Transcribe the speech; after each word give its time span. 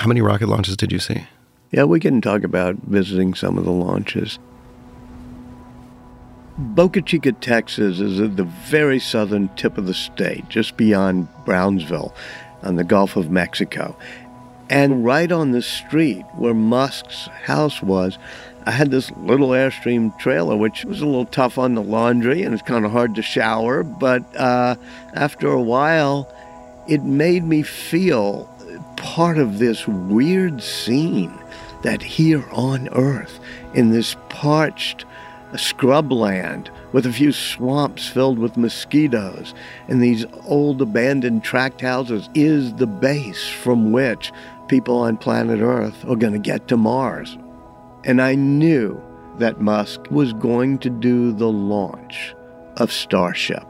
How 0.00 0.08
many 0.08 0.22
rocket 0.22 0.48
launches 0.48 0.78
did 0.78 0.92
you 0.92 0.98
see? 0.98 1.26
Yeah, 1.72 1.84
we 1.84 2.00
can 2.00 2.22
talk 2.22 2.42
about 2.42 2.76
visiting 2.76 3.34
some 3.34 3.58
of 3.58 3.66
the 3.66 3.70
launches. 3.70 4.38
Boca 6.56 7.02
Chica, 7.02 7.32
Texas 7.32 8.00
is 8.00 8.18
at 8.18 8.38
the 8.38 8.44
very 8.44 8.98
southern 8.98 9.50
tip 9.56 9.76
of 9.76 9.84
the 9.84 9.92
state, 9.92 10.48
just 10.48 10.78
beyond 10.78 11.28
Brownsville 11.44 12.14
on 12.62 12.76
the 12.76 12.82
Gulf 12.82 13.14
of 13.16 13.30
Mexico. 13.30 13.94
And 14.70 15.04
right 15.04 15.30
on 15.30 15.50
the 15.50 15.60
street 15.60 16.24
where 16.34 16.54
Musk's 16.54 17.26
house 17.44 17.82
was, 17.82 18.16
I 18.64 18.70
had 18.70 18.90
this 18.90 19.10
little 19.18 19.50
Airstream 19.50 20.18
trailer, 20.18 20.56
which 20.56 20.86
was 20.86 21.02
a 21.02 21.06
little 21.06 21.26
tough 21.26 21.58
on 21.58 21.74
the 21.74 21.82
laundry 21.82 22.42
and 22.42 22.54
it's 22.54 22.62
kind 22.62 22.86
of 22.86 22.90
hard 22.90 23.14
to 23.16 23.22
shower. 23.22 23.82
But 23.82 24.24
uh, 24.34 24.76
after 25.12 25.48
a 25.48 25.60
while, 25.60 26.34
it 26.88 27.02
made 27.02 27.44
me 27.44 27.62
feel 27.62 28.48
part 29.00 29.38
of 29.38 29.58
this 29.58 29.88
weird 29.88 30.62
scene 30.62 31.32
that 31.82 32.02
here 32.02 32.46
on 32.52 32.88
Earth, 32.90 33.40
in 33.72 33.90
this 33.90 34.14
parched 34.28 35.06
scrubland 35.54 36.68
with 36.92 37.06
a 37.06 37.12
few 37.12 37.32
swamps 37.32 38.06
filled 38.06 38.38
with 38.38 38.58
mosquitoes 38.58 39.54
and 39.88 40.02
these 40.02 40.26
old 40.46 40.82
abandoned 40.82 41.42
tract 41.42 41.80
houses, 41.80 42.28
is 42.34 42.74
the 42.74 42.86
base 42.86 43.48
from 43.48 43.90
which 43.90 44.32
people 44.68 44.98
on 44.98 45.16
planet 45.16 45.60
Earth 45.60 46.04
are 46.04 46.16
going 46.16 46.34
to 46.34 46.38
get 46.38 46.68
to 46.68 46.76
Mars. 46.76 47.38
And 48.04 48.20
I 48.20 48.34
knew 48.34 49.02
that 49.38 49.62
Musk 49.62 50.10
was 50.10 50.34
going 50.34 50.78
to 50.80 50.90
do 50.90 51.32
the 51.32 51.50
launch 51.50 52.34
of 52.76 52.92
Starship, 52.92 53.66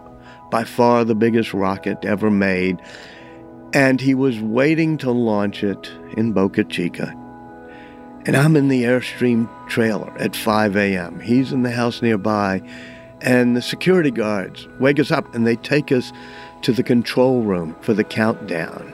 by 0.50 0.64
far 0.64 1.04
the 1.04 1.14
biggest 1.14 1.54
rocket 1.54 2.04
ever 2.04 2.30
made 2.30 2.80
and 3.72 4.00
he 4.00 4.14
was 4.14 4.40
waiting 4.40 4.98
to 4.98 5.10
launch 5.10 5.62
it 5.62 5.90
in 6.16 6.32
Boca 6.32 6.64
Chica. 6.64 7.14
And 8.26 8.36
I'm 8.36 8.56
in 8.56 8.68
the 8.68 8.82
Airstream 8.82 9.48
trailer 9.68 10.12
at 10.18 10.36
5 10.36 10.76
a.m. 10.76 11.20
He's 11.20 11.52
in 11.52 11.62
the 11.62 11.70
house 11.70 12.02
nearby, 12.02 12.62
and 13.20 13.56
the 13.56 13.62
security 13.62 14.10
guards 14.10 14.66
wake 14.78 14.98
us 14.98 15.10
up 15.10 15.34
and 15.34 15.46
they 15.46 15.56
take 15.56 15.92
us 15.92 16.12
to 16.62 16.72
the 16.72 16.82
control 16.82 17.42
room 17.42 17.76
for 17.80 17.94
the 17.94 18.04
countdown. 18.04 18.92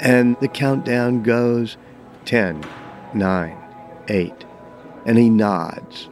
And 0.00 0.36
the 0.40 0.48
countdown 0.48 1.22
goes 1.22 1.76
10, 2.24 2.64
9, 3.14 3.58
8. 4.08 4.44
And 5.06 5.18
he 5.18 5.30
nods, 5.30 6.08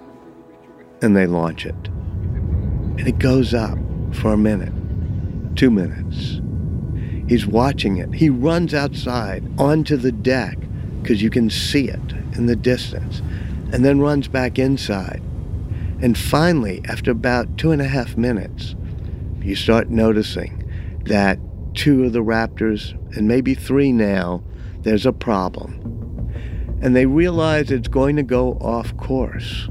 and 1.03 1.17
they 1.17 1.27
launch 1.27 1.67
it. 1.67 1.89
And 2.99 3.07
it 3.07 3.19
goes 3.19 3.53
up 3.53 3.79
for 4.13 4.33
a 4.33 4.39
minute, 4.39 4.73
two 5.57 5.71
minutes, 5.71 6.41
He's 7.29 7.47
watching 7.47 7.99
it. 7.99 8.15
He 8.15 8.31
runs 8.31 8.73
outside 8.73 9.45
onto 9.59 9.97
the 9.97 10.13
deck 10.13 10.59
because 11.03 11.23
you 11.23 11.31
can 11.31 11.51
see 11.51 11.89
it 11.89 12.13
in 12.35 12.47
the 12.47 12.57
distance, 12.57 13.21
and 13.73 13.85
then 13.85 14.01
runs 14.01 14.29
back 14.29 14.59
inside. 14.59 15.23
And 16.01 16.17
finally, 16.17 16.81
after 16.87 17.11
about 17.11 17.59
two 17.59 17.71
and 17.71 17.83
a 17.83 17.89
half 17.89 18.17
minutes, 18.17 18.75
you 19.43 19.55
start 19.57 19.91
noticing 19.91 20.71
that 21.05 21.39
two 21.75 22.05
of 22.05 22.13
the 22.13 22.23
raptors, 22.23 22.93
and 23.17 23.29
maybe 23.29 23.55
three 23.55 23.93
now, 23.93 24.43
there's 24.83 25.07
a 25.07 25.13
problem. 25.13 25.85
And 26.81 26.95
they 26.95 27.07
realize 27.07 27.71
it's 27.71 27.89
going 27.89 28.17
to 28.17 28.23
go 28.23 28.53
off 28.61 28.97
course. 28.97 29.69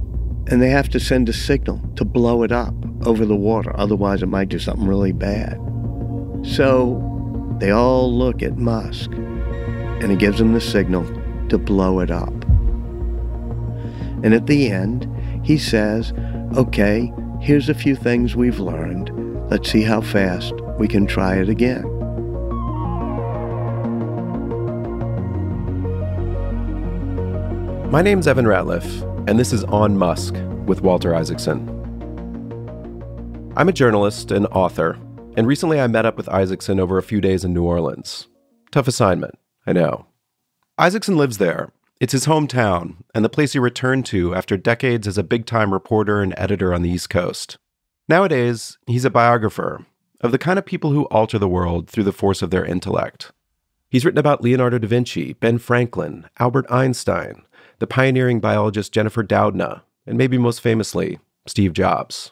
And 0.47 0.61
they 0.61 0.69
have 0.69 0.89
to 0.89 0.99
send 0.99 1.27
a 1.29 1.33
signal 1.33 1.81
to 1.95 2.05
blow 2.05 2.43
it 2.43 2.51
up 2.51 2.73
over 3.05 3.25
the 3.25 3.35
water, 3.35 3.77
otherwise, 3.77 4.21
it 4.21 4.27
might 4.27 4.49
do 4.49 4.59
something 4.59 4.87
really 4.87 5.11
bad. 5.11 5.59
So 6.43 7.16
they 7.59 7.71
all 7.71 8.13
look 8.13 8.43
at 8.43 8.57
Musk, 8.57 9.11
and 9.11 10.11
he 10.11 10.15
gives 10.15 10.37
them 10.37 10.53
the 10.53 10.61
signal 10.61 11.05
to 11.49 11.57
blow 11.57 11.99
it 11.99 12.11
up. 12.11 12.33
And 14.23 14.33
at 14.33 14.45
the 14.45 14.69
end, 14.69 15.09
he 15.43 15.57
says, 15.57 16.13
Okay, 16.55 17.11
here's 17.41 17.69
a 17.69 17.73
few 17.73 17.95
things 17.95 18.35
we've 18.35 18.59
learned. 18.59 19.11
Let's 19.49 19.71
see 19.71 19.81
how 19.81 20.01
fast 20.01 20.53
we 20.77 20.87
can 20.87 21.07
try 21.07 21.37
it 21.37 21.49
again. 21.49 21.83
My 27.89 28.01
name's 28.01 28.27
Evan 28.27 28.45
Ratliff, 28.45 28.85
and 29.27 29.39
this 29.39 29.53
is 29.53 29.63
On 29.65 29.97
Musk 29.97 30.35
with 30.65 30.81
Walter 30.81 31.15
Isaacson. 31.15 31.73
I'm 33.55 33.69
a 33.69 33.73
journalist 33.73 34.31
and 34.31 34.45
author 34.47 34.99
and 35.37 35.45
recently 35.45 35.79
I 35.79 35.85
met 35.85 36.05
up 36.05 36.17
with 36.17 36.27
Isaacson 36.27 36.79
over 36.79 36.97
a 36.97 37.03
few 37.03 37.21
days 37.21 37.45
in 37.45 37.53
New 37.53 37.63
Orleans. 37.63 38.27
Tough 38.71 38.87
assignment, 38.87 39.37
I 39.67 39.71
know. 39.71 40.07
Isaacson 40.79 41.15
lives 41.15 41.37
there. 41.37 41.71
It's 42.01 42.11
his 42.11 42.25
hometown, 42.25 42.97
and 43.13 43.23
the 43.23 43.29
place 43.29 43.53
he 43.53 43.59
returned 43.59 44.07
to 44.07 44.33
after 44.33 44.57
decades 44.57 45.07
as 45.07 45.17
a 45.17 45.23
big 45.23 45.45
time 45.45 45.71
reporter 45.71 46.21
and 46.21 46.33
editor 46.37 46.73
on 46.73 46.81
the 46.81 46.89
East 46.89 47.11
Coast. 47.11 47.59
Nowadays, 48.09 48.79
he's 48.87 49.05
a 49.05 49.11
biographer 49.11 49.85
of 50.21 50.31
the 50.31 50.39
kind 50.39 50.57
of 50.57 50.65
people 50.65 50.91
who 50.91 51.05
alter 51.05 51.37
the 51.37 51.47
world 51.47 51.87
through 51.87 52.05
the 52.05 52.11
force 52.11 52.41
of 52.41 52.49
their 52.49 52.65
intellect. 52.65 53.31
He's 53.89 54.05
written 54.05 54.17
about 54.17 54.41
Leonardo 54.41 54.79
da 54.79 54.87
Vinci, 54.87 55.33
Ben 55.33 55.59
Franklin, 55.59 56.25
Albert 56.39 56.65
Einstein, 56.71 57.43
the 57.77 57.87
pioneering 57.87 58.39
biologist 58.39 58.91
Jennifer 58.91 59.23
Doudna, 59.23 59.83
and 60.07 60.17
maybe 60.17 60.39
most 60.39 60.61
famously, 60.61 61.19
Steve 61.45 61.73
Jobs. 61.73 62.31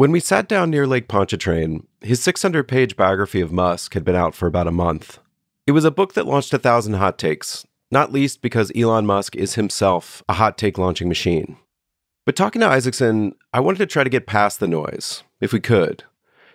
When 0.00 0.12
we 0.12 0.20
sat 0.20 0.48
down 0.48 0.70
near 0.70 0.86
Lake 0.86 1.08
Pontchartrain, 1.08 1.86
his 2.00 2.22
600 2.22 2.66
page 2.66 2.96
biography 2.96 3.42
of 3.42 3.52
Musk 3.52 3.92
had 3.92 4.02
been 4.02 4.16
out 4.16 4.34
for 4.34 4.46
about 4.46 4.66
a 4.66 4.72
month. 4.72 5.18
It 5.66 5.72
was 5.72 5.84
a 5.84 5.90
book 5.90 6.14
that 6.14 6.24
launched 6.24 6.54
a 6.54 6.58
thousand 6.58 6.94
hot 6.94 7.18
takes, 7.18 7.66
not 7.90 8.10
least 8.10 8.40
because 8.40 8.72
Elon 8.74 9.04
Musk 9.04 9.36
is 9.36 9.56
himself 9.56 10.22
a 10.26 10.32
hot 10.32 10.56
take 10.56 10.78
launching 10.78 11.06
machine. 11.06 11.58
But 12.24 12.34
talking 12.34 12.60
to 12.60 12.66
Isaacson, 12.66 13.34
I 13.52 13.60
wanted 13.60 13.76
to 13.80 13.86
try 13.86 14.02
to 14.02 14.08
get 14.08 14.26
past 14.26 14.58
the 14.58 14.66
noise, 14.66 15.22
if 15.38 15.52
we 15.52 15.60
could, 15.60 16.04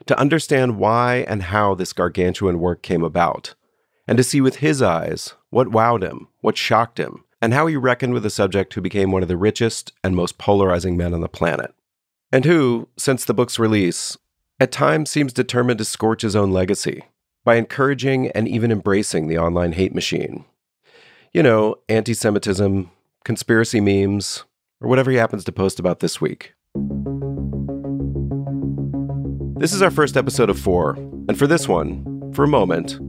to 0.07 0.19
understand 0.19 0.80
why 0.80 1.18
and 1.27 1.44
how 1.44 1.75
this 1.75 1.94
gargantuan 1.94 2.59
work 2.59 2.81
came 2.81 3.03
about, 3.03 3.53
and 4.07 4.18
to 4.18 4.24
see 4.24 4.41
with 4.41 4.56
his 4.56 4.81
eyes 4.81 5.36
what 5.51 5.69
wowed 5.69 6.01
him, 6.01 6.30
what 6.41 6.57
shocked 6.57 7.00
him, 7.00 7.24
and 7.44 7.53
how 7.53 7.68
he 7.68 7.75
reckoned 7.75 8.15
with 8.15 8.25
a 8.25 8.31
subject 8.31 8.74
who 8.74 8.81
became 8.81 9.12
one 9.12 9.21
of 9.21 9.27
the 9.27 9.38
richest 9.38 9.94
and 10.03 10.15
most 10.15 10.39
polarizing 10.39 10.98
men 10.98 11.13
on 11.13 11.21
the 11.21 11.30
planet. 11.30 11.75
And 12.31 12.45
who, 12.45 12.88
since 12.98 13.25
the 13.25 13.33
book's 13.33 13.60
release, 13.60 14.18
at 14.60 14.72
times 14.72 15.10
seems 15.10 15.33
determined 15.33 15.77
to 15.80 15.86
scorch 15.86 16.22
his 16.22 16.36
own 16.36 16.51
legacy 16.51 17.04
by 17.44 17.56
encouraging 17.56 18.30
and 18.31 18.48
even 18.48 18.72
embracing 18.72 19.27
the 19.27 19.38
online 19.38 19.74
hate 19.74 19.94
machine. 19.94 20.45
You 21.33 21.44
know, 21.44 21.75
anti 21.89 22.13
Semitism, 22.13 22.89
conspiracy 23.24 23.81
memes, 23.81 24.45
or 24.81 24.88
whatever 24.88 25.12
he 25.12 25.18
happens 25.18 25.44
to 25.44 25.51
post 25.51 25.80
about 25.80 26.00
this 26.00 26.19
week. 26.22 26.54
This 29.57 29.74
is 29.74 29.81
our 29.81 29.92
first 29.92 30.18
episode 30.18 30.50
of 30.50 30.60
four, 30.60 30.95
and 31.27 31.38
for 31.38 31.48
this 31.48 31.68
one, 31.68 32.31
for 32.33 32.44
a 32.44 32.48
moment, 32.48 33.00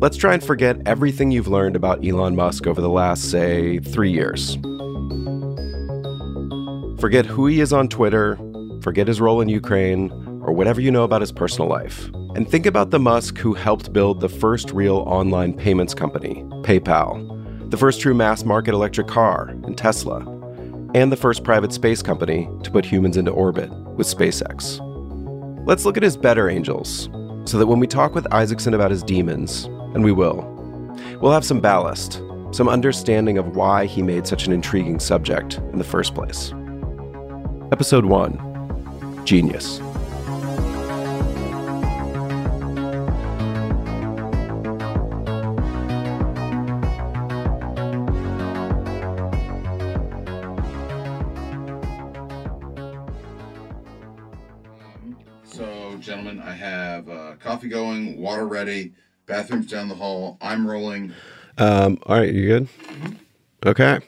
let's 0.00 0.16
try 0.16 0.34
and 0.34 0.42
forget 0.42 0.76
everything 0.86 1.30
you've 1.30 1.48
learned 1.48 1.76
about 1.76 2.04
Elon 2.06 2.36
Musk 2.36 2.66
over 2.66 2.80
the 2.80 2.88
last, 2.88 3.30
say, 3.30 3.78
three 3.78 4.10
years. 4.10 4.56
Forget 7.00 7.26
who 7.26 7.46
he 7.46 7.60
is 7.60 7.72
on 7.72 7.88
Twitter, 7.88 8.38
forget 8.80 9.08
his 9.08 9.20
role 9.20 9.40
in 9.40 9.48
Ukraine, 9.48 10.10
or 10.42 10.52
whatever 10.52 10.80
you 10.80 10.90
know 10.90 11.04
about 11.04 11.20
his 11.20 11.32
personal 11.32 11.68
life. 11.68 12.08
And 12.34 12.48
think 12.48 12.66
about 12.66 12.90
the 12.90 12.98
Musk 12.98 13.38
who 13.38 13.54
helped 13.54 13.92
build 13.92 14.20
the 14.20 14.28
first 14.28 14.70
real 14.70 14.98
online 14.98 15.52
payments 15.52 15.94
company, 15.94 16.42
PayPal, 16.62 17.70
the 17.70 17.76
first 17.76 18.00
true 18.00 18.14
mass 18.14 18.44
market 18.44 18.74
electric 18.74 19.08
car, 19.08 19.50
in 19.66 19.74
Tesla, 19.74 20.20
and 20.94 21.12
the 21.12 21.16
first 21.16 21.44
private 21.44 21.72
space 21.72 22.02
company 22.02 22.48
to 22.62 22.70
put 22.70 22.84
humans 22.84 23.16
into 23.16 23.30
orbit 23.30 23.70
with 23.96 24.06
SpaceX. 24.06 24.80
Let's 25.66 25.84
look 25.84 25.96
at 25.96 26.02
his 26.02 26.16
better 26.16 26.48
angels, 26.48 27.10
so 27.44 27.58
that 27.58 27.66
when 27.66 27.80
we 27.80 27.86
talk 27.86 28.14
with 28.14 28.32
Isaacson 28.32 28.74
about 28.74 28.90
his 28.90 29.02
demons, 29.02 29.64
and 29.94 30.02
we 30.02 30.12
will, 30.12 30.42
we'll 31.20 31.32
have 31.32 31.44
some 31.44 31.60
ballast, 31.60 32.22
some 32.52 32.68
understanding 32.68 33.36
of 33.36 33.54
why 33.56 33.84
he 33.84 34.00
made 34.02 34.26
such 34.26 34.46
an 34.46 34.52
intriguing 34.52 34.98
subject 34.98 35.58
in 35.72 35.78
the 35.78 35.84
first 35.84 36.14
place. 36.14 36.54
Episode 37.70 38.06
1 38.06 38.47
Genius. 39.28 39.76
So, 55.44 55.98
gentlemen, 56.00 56.40
I 56.40 56.52
have 56.52 57.10
uh, 57.10 57.34
coffee 57.38 57.68
going, 57.68 58.18
water 58.18 58.46
ready, 58.46 58.94
bathrooms 59.26 59.66
down 59.66 59.90
the 59.90 59.94
hall. 59.94 60.38
I'm 60.40 60.66
rolling. 60.66 61.12
Um, 61.58 61.98
all 62.06 62.16
right, 62.16 62.32
you 62.32 62.46
good? 62.46 62.68
Okay. 63.66 64.00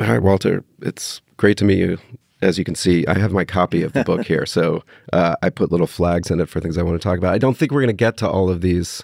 All 0.00 0.06
right, 0.08 0.22
Walter. 0.22 0.64
It's 0.80 1.20
great 1.36 1.58
to 1.58 1.66
meet 1.66 1.80
you. 1.80 1.98
As 2.44 2.58
you 2.58 2.64
can 2.64 2.74
see, 2.74 3.06
I 3.06 3.18
have 3.18 3.32
my 3.32 3.44
copy 3.44 3.82
of 3.82 3.92
the 3.94 4.04
book 4.04 4.26
here, 4.26 4.44
so 4.44 4.84
uh, 5.12 5.34
I 5.42 5.50
put 5.50 5.72
little 5.72 5.86
flags 5.86 6.30
in 6.30 6.40
it 6.40 6.48
for 6.48 6.60
things 6.60 6.76
I 6.76 6.82
want 6.82 7.00
to 7.00 7.02
talk 7.02 7.18
about. 7.18 7.34
I 7.34 7.38
don't 7.38 7.56
think 7.56 7.72
we're 7.72 7.80
going 7.80 7.88
to 7.88 7.92
get 7.94 8.16
to 8.18 8.28
all 8.28 8.50
of 8.50 8.60
these 8.60 9.02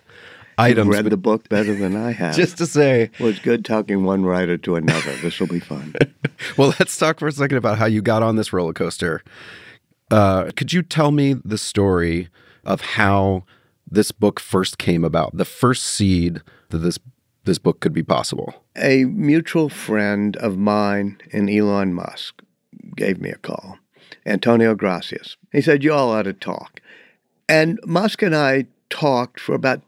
items. 0.58 0.87
You've 0.87 0.94
read 0.94 1.04
but 1.04 1.10
the 1.10 1.16
book 1.16 1.48
better 1.48 1.75
than 1.75 1.96
I 1.96 2.12
have. 2.20 2.37
just 2.37 2.58
to 2.58 2.66
say, 2.66 3.10
well, 3.19 3.31
it's 3.31 3.38
good 3.38 3.64
talking 3.64 4.04
one 4.04 4.25
writer 4.25 4.58
to 4.58 4.76
another. 4.76 5.16
This 5.16 5.40
will 5.40 5.46
be 5.46 5.60
fun. 5.60 5.94
well, 6.56 6.75
let's 6.78 6.96
talk 6.96 7.19
for 7.19 7.28
a 7.28 7.32
second 7.32 7.56
about 7.56 7.78
how 7.78 7.87
you 7.87 8.02
got 8.02 8.22
on 8.22 8.37
this 8.37 8.52
roller 8.52 8.75
coaster. 8.75 9.22
Uh, 10.10 10.50
could 10.56 10.72
you 10.72 10.82
tell 10.82 11.10
me 11.10 11.34
the 11.34 11.58
story 11.58 12.28
of 12.64 12.81
how 12.81 13.44
this 13.90 14.12
book 14.12 14.38
first 14.38 14.76
came 14.76 15.04
about? 15.04 15.37
The 15.37 15.44
first 15.44 15.84
seed 15.84 16.42
that 16.69 16.78
this 16.78 16.98
this 17.44 17.58
book 17.58 17.81
could 17.81 17.94
be 17.94 18.02
possible. 18.02 18.64
A 18.76 19.04
mutual 19.04 19.70
friend 19.70 20.37
of 20.37 20.58
mine 20.58 21.19
and 21.32 21.48
Elon 21.48 21.94
Musk 21.94 22.42
gave 22.96 23.20
me 23.20 23.31
a 23.31 23.37
call, 23.37 23.78
Antonio 24.26 24.75
Gracias. 24.75 25.37
He 25.52 25.61
said, 25.61 25.82
You 25.82 25.93
all 25.93 26.11
ought 26.11 26.22
to 26.22 26.32
talk. 26.32 26.81
And 27.49 27.81
Musk 27.84 28.22
and 28.22 28.34
I 28.34 28.67
talked 28.90 29.40
for 29.40 29.55
about 29.55 29.82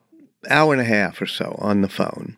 hour 0.51 0.73
and 0.73 0.81
a 0.81 0.85
half 0.85 1.21
or 1.21 1.27
so 1.27 1.57
on 1.59 1.83
the 1.83 1.89
phone. 1.89 2.37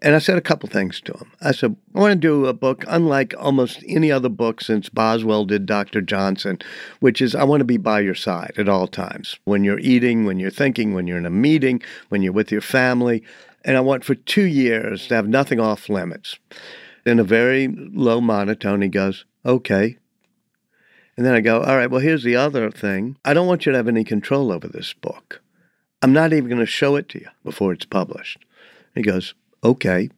And 0.00 0.14
I 0.14 0.20
said 0.20 0.38
a 0.38 0.42
couple 0.42 0.68
things 0.68 1.00
to 1.02 1.12
him. 1.12 1.32
I 1.40 1.50
said, 1.50 1.74
I 1.94 1.98
want 1.98 2.12
to 2.12 2.16
do 2.16 2.46
a 2.46 2.52
book 2.52 2.84
unlike 2.86 3.34
almost 3.36 3.82
any 3.88 4.12
other 4.12 4.28
book 4.28 4.60
since 4.60 4.88
Boswell 4.88 5.44
did 5.44 5.66
Dr. 5.66 6.00
Johnson, 6.00 6.60
which 7.00 7.20
is 7.20 7.34
I 7.34 7.42
want 7.42 7.60
to 7.60 7.64
be 7.64 7.78
by 7.78 8.00
your 8.00 8.14
side 8.14 8.52
at 8.56 8.68
all 8.68 8.86
times. 8.86 9.38
When 9.44 9.64
you're 9.64 9.80
eating, 9.80 10.24
when 10.24 10.38
you're 10.38 10.50
thinking, 10.50 10.94
when 10.94 11.08
you're 11.08 11.18
in 11.18 11.26
a 11.26 11.30
meeting, 11.30 11.82
when 12.10 12.22
you're 12.22 12.32
with 12.32 12.52
your 12.52 12.60
family. 12.60 13.24
And 13.64 13.76
I 13.76 13.80
want 13.80 14.04
for 14.04 14.14
two 14.14 14.44
years 14.44 15.08
to 15.08 15.16
have 15.16 15.26
nothing 15.26 15.58
off 15.58 15.88
limits. 15.88 16.38
In 17.04 17.18
a 17.18 17.24
very 17.24 17.66
low 17.68 18.20
monotone, 18.20 18.82
he 18.82 18.88
goes, 18.88 19.24
Okay. 19.48 19.96
And 21.16 21.24
then 21.24 21.34
I 21.34 21.40
go, 21.40 21.62
All 21.62 21.76
right, 21.76 21.90
well, 21.90 22.02
here's 22.02 22.22
the 22.22 22.36
other 22.36 22.70
thing. 22.70 23.16
I 23.24 23.32
don't 23.32 23.46
want 23.46 23.64
you 23.64 23.72
to 23.72 23.78
have 23.78 23.88
any 23.88 24.04
control 24.04 24.52
over 24.52 24.68
this 24.68 24.92
book. 24.92 25.40
I'm 26.02 26.12
not 26.12 26.34
even 26.34 26.48
going 26.50 26.60
to 26.60 26.66
show 26.66 26.96
it 26.96 27.08
to 27.08 27.20
you 27.20 27.28
before 27.42 27.72
it's 27.72 27.86
published. 27.86 28.44
He 28.94 29.00
goes, 29.00 29.34
Okay. 29.64 30.10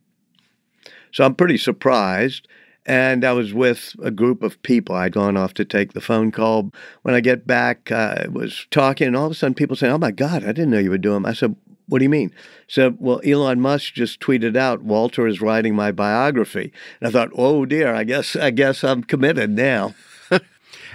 So 1.12 1.24
I'm 1.24 1.36
pretty 1.36 1.58
surprised. 1.58 2.48
And 2.86 3.24
I 3.24 3.32
was 3.32 3.54
with 3.54 3.94
a 4.02 4.10
group 4.10 4.42
of 4.42 4.60
people. 4.62 4.96
I'd 4.96 5.12
gone 5.12 5.36
off 5.36 5.54
to 5.54 5.64
take 5.64 5.92
the 5.92 6.00
phone 6.00 6.32
call. 6.32 6.72
When 7.02 7.14
I 7.14 7.20
get 7.20 7.46
back, 7.46 7.92
uh, 7.92 8.24
I 8.24 8.28
was 8.28 8.66
talking, 8.70 9.06
and 9.06 9.16
all 9.16 9.26
of 9.26 9.32
a 9.32 9.34
sudden 9.34 9.54
people 9.54 9.76
saying, 9.76 9.92
Oh 9.92 9.98
my 9.98 10.10
God, 10.10 10.42
I 10.42 10.48
didn't 10.48 10.70
know 10.70 10.78
you 10.78 10.90
were 10.90 10.98
doing. 10.98 11.24
I 11.24 11.34
said, 11.34 11.54
What 11.90 11.98
do 11.98 12.04
you 12.04 12.08
mean? 12.08 12.32
So, 12.66 12.94
well, 12.98 13.20
Elon 13.24 13.60
Musk 13.60 13.94
just 13.94 14.20
tweeted 14.20 14.56
out, 14.56 14.82
Walter 14.82 15.26
is 15.26 15.40
writing 15.40 15.74
my 15.74 15.92
biography. 15.92 16.72
And 17.00 17.08
I 17.08 17.10
thought, 17.10 17.30
Oh 17.34 17.66
dear, 17.66 17.94
I 17.94 18.04
guess 18.04 18.36
I 18.36 18.50
guess 18.50 18.82
I'm 18.82 19.04
committed 19.04 19.50
now. 19.50 19.94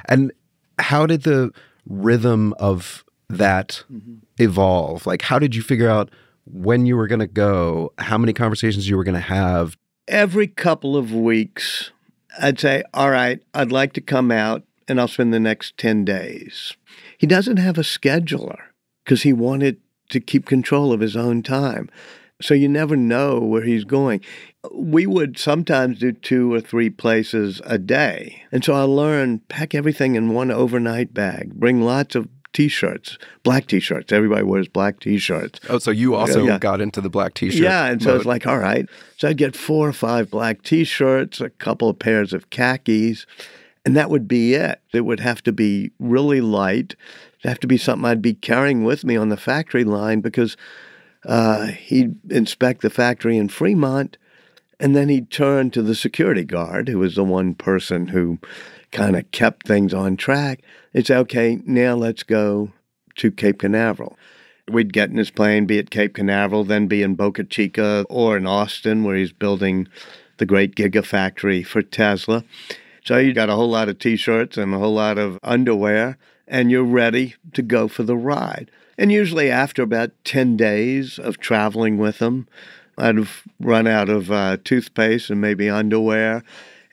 And 0.08 0.32
how 0.80 1.06
did 1.06 1.24
the 1.24 1.52
rhythm 1.88 2.54
of 2.60 3.04
that 3.30 3.84
mm-hmm. 3.92 4.16
evolve? 4.38 5.06
Like, 5.06 5.24
how 5.24 5.40
did 5.40 5.56
you 5.56 5.62
figure 5.62 5.90
out 5.90 6.10
when 6.46 6.86
you 6.86 6.96
were 6.96 7.08
going 7.08 7.20
to 7.20 7.28
go, 7.28 7.92
how 7.98 8.18
many 8.18 8.34
conversations 8.34 8.88
you 8.88 8.98
were 8.98 9.04
going 9.04 9.16
to 9.16 9.22
have? 9.22 9.78
Every 10.08 10.48
couple 10.48 10.96
of 10.96 11.12
weeks, 11.12 11.92
I'd 12.40 12.60
say, 12.60 12.84
All 12.94 13.10
right, 13.10 13.42
I'd 13.54 13.72
like 13.72 13.94
to 13.94 14.02
come 14.02 14.32
out 14.32 14.64
and 14.88 15.00
I'll 15.00 15.08
spend 15.08 15.34
the 15.34 15.40
next 15.40 15.78
10 15.78 16.06
days. 16.06 16.76
He 17.18 17.26
doesn't 17.26 17.58
have 17.58 17.78
a 17.78 17.82
scheduler 17.82 18.60
because 19.04 19.24
he 19.24 19.34
wanted 19.34 19.80
to 20.10 20.20
keep 20.20 20.46
control 20.46 20.92
of 20.94 21.00
his 21.00 21.16
own 21.16 21.44
time. 21.44 21.90
So 22.42 22.54
you 22.54 22.68
never 22.68 22.96
know 22.98 23.40
where 23.40 23.64
he's 23.64 23.86
going. 23.86 24.22
We 24.74 25.06
would 25.06 25.38
sometimes 25.38 26.00
do 26.00 26.12
two 26.12 26.54
or 26.54 26.60
three 26.60 26.90
places 26.90 27.62
a 27.66 27.78
day. 27.78 28.44
And 28.52 28.64
so 28.64 28.74
I 28.74 28.82
learned 28.82 29.48
pack 29.48 29.74
everything 29.74 30.16
in 30.16 30.34
one 30.34 30.52
overnight 30.52 31.14
bag, 31.14 31.54
bring 31.54 31.82
lots 31.82 32.14
of 32.14 32.28
t 32.52 32.68
shirts, 32.68 33.18
black 33.44 33.68
t 33.68 33.80
shirts. 33.80 34.12
Everybody 34.12 34.44
wears 34.44 34.68
black 34.68 35.00
t 35.00 35.18
shirts. 35.18 35.60
Oh, 35.70 35.78
so 35.78 35.92
you 35.92 36.16
also 36.16 36.46
Yeah. 36.46 36.58
got 36.58 36.82
into 36.82 37.00
the 37.00 37.10
black 37.10 37.36
t 37.36 37.50
shirt. 37.50 37.62
Yeah, 37.62 37.86
and 37.86 38.02
so 38.04 38.16
it's 38.16 38.26
like, 38.26 38.46
all 38.46 38.60
right. 38.60 38.86
So 39.18 39.30
I'd 39.30 39.38
get 39.38 39.56
four 39.56 39.88
or 39.88 39.94
five 39.94 40.30
black 40.30 40.62
T-shirts, 40.64 41.40
a 41.40 41.50
couple 41.52 41.88
of 41.90 42.00
pairs 42.00 42.34
of 42.34 42.50
khakis, 42.50 43.26
and 43.86 43.96
that 43.96 44.10
would 44.10 44.28
be 44.28 44.56
it. 44.56 44.82
It 44.94 45.02
would 45.02 45.20
have 45.22 45.42
to 45.44 45.54
be 45.54 45.92
really 46.00 46.42
light. 46.42 46.96
Have 47.46 47.60
to 47.60 47.68
be 47.68 47.78
something 47.78 48.06
I'd 48.06 48.22
be 48.22 48.34
carrying 48.34 48.84
with 48.84 49.06
me 49.06 49.16
on 49.16 49.30
the 49.30 49.38
factory 49.38 49.84
line 49.84 50.22
because 50.22 50.58
uh, 51.26 51.68
he'd 51.68 52.16
inspect 52.32 52.82
the 52.82 52.90
factory 52.90 53.38
in 53.38 53.50
Fremont, 53.50 54.18
and 54.80 54.96
then 54.96 55.10
he'd 55.10 55.32
turn 55.32 55.72
to 55.72 55.82
the 55.82 55.96
security 55.96 56.44
guard, 56.44 56.90
who 56.90 57.00
was 57.00 57.16
the 57.16 57.24
one 57.24 57.54
person 57.54 58.08
who 58.08 58.40
kind 58.92 59.16
of 59.16 59.30
kept 59.32 59.68
things 59.68 59.94
on 59.94 60.18
track. 60.18 60.62
It's 60.94 61.12
okay. 61.12 61.62
Now 61.66 61.96
let's 61.96 62.24
go 62.24 62.72
to 63.16 63.32
Cape 63.32 63.60
Canaveral. 63.60 64.18
We'd 64.70 64.94
get 64.94 65.12
in 65.12 65.18
his 65.18 65.30
plane, 65.30 65.66
be 65.66 65.78
at 65.78 65.92
Cape 65.92 66.16
Canaveral, 66.16 66.64
then 66.64 66.88
be 66.88 67.04
in 67.04 67.16
Boca 67.16 67.44
Chica 67.44 68.06
or 68.10 68.38
in 68.38 68.48
Austin, 68.48 69.04
where 69.04 69.16
he's 69.16 69.32
building 69.32 69.88
the 70.38 70.46
great 70.46 70.76
gigafactory 70.76 71.66
for 71.66 71.82
Tesla. 71.82 72.44
So 73.04 73.18
you 73.18 73.34
got 73.34 73.50
a 73.50 73.56
whole 73.56 73.70
lot 73.70 73.90
of 73.90 74.00
t-shirts 74.00 74.58
and 74.58 74.74
a 74.74 74.80
whole 74.80 74.96
lot 74.96 75.20
of 75.20 75.38
underwear, 75.44 76.18
and 76.48 76.72
you're 76.72 76.84
ready 76.84 77.36
to 77.54 77.62
go 77.62 77.88
for 77.88 78.04
the 78.04 78.18
ride. 78.18 78.72
And 78.98 79.12
usually 79.12 79.50
after 79.50 79.82
about 79.82 80.12
10 80.24 80.56
days 80.58 81.20
of 81.20 81.40
traveling 81.40 81.98
with 81.98 82.20
them, 82.20 82.48
I'd 82.98 83.18
have 83.18 83.44
run 83.60 83.88
out 83.88 84.10
of 84.10 84.32
uh, 84.32 84.58
toothpaste 84.64 85.30
and 85.30 85.42
maybe 85.42 85.70
underwear. 85.70 86.44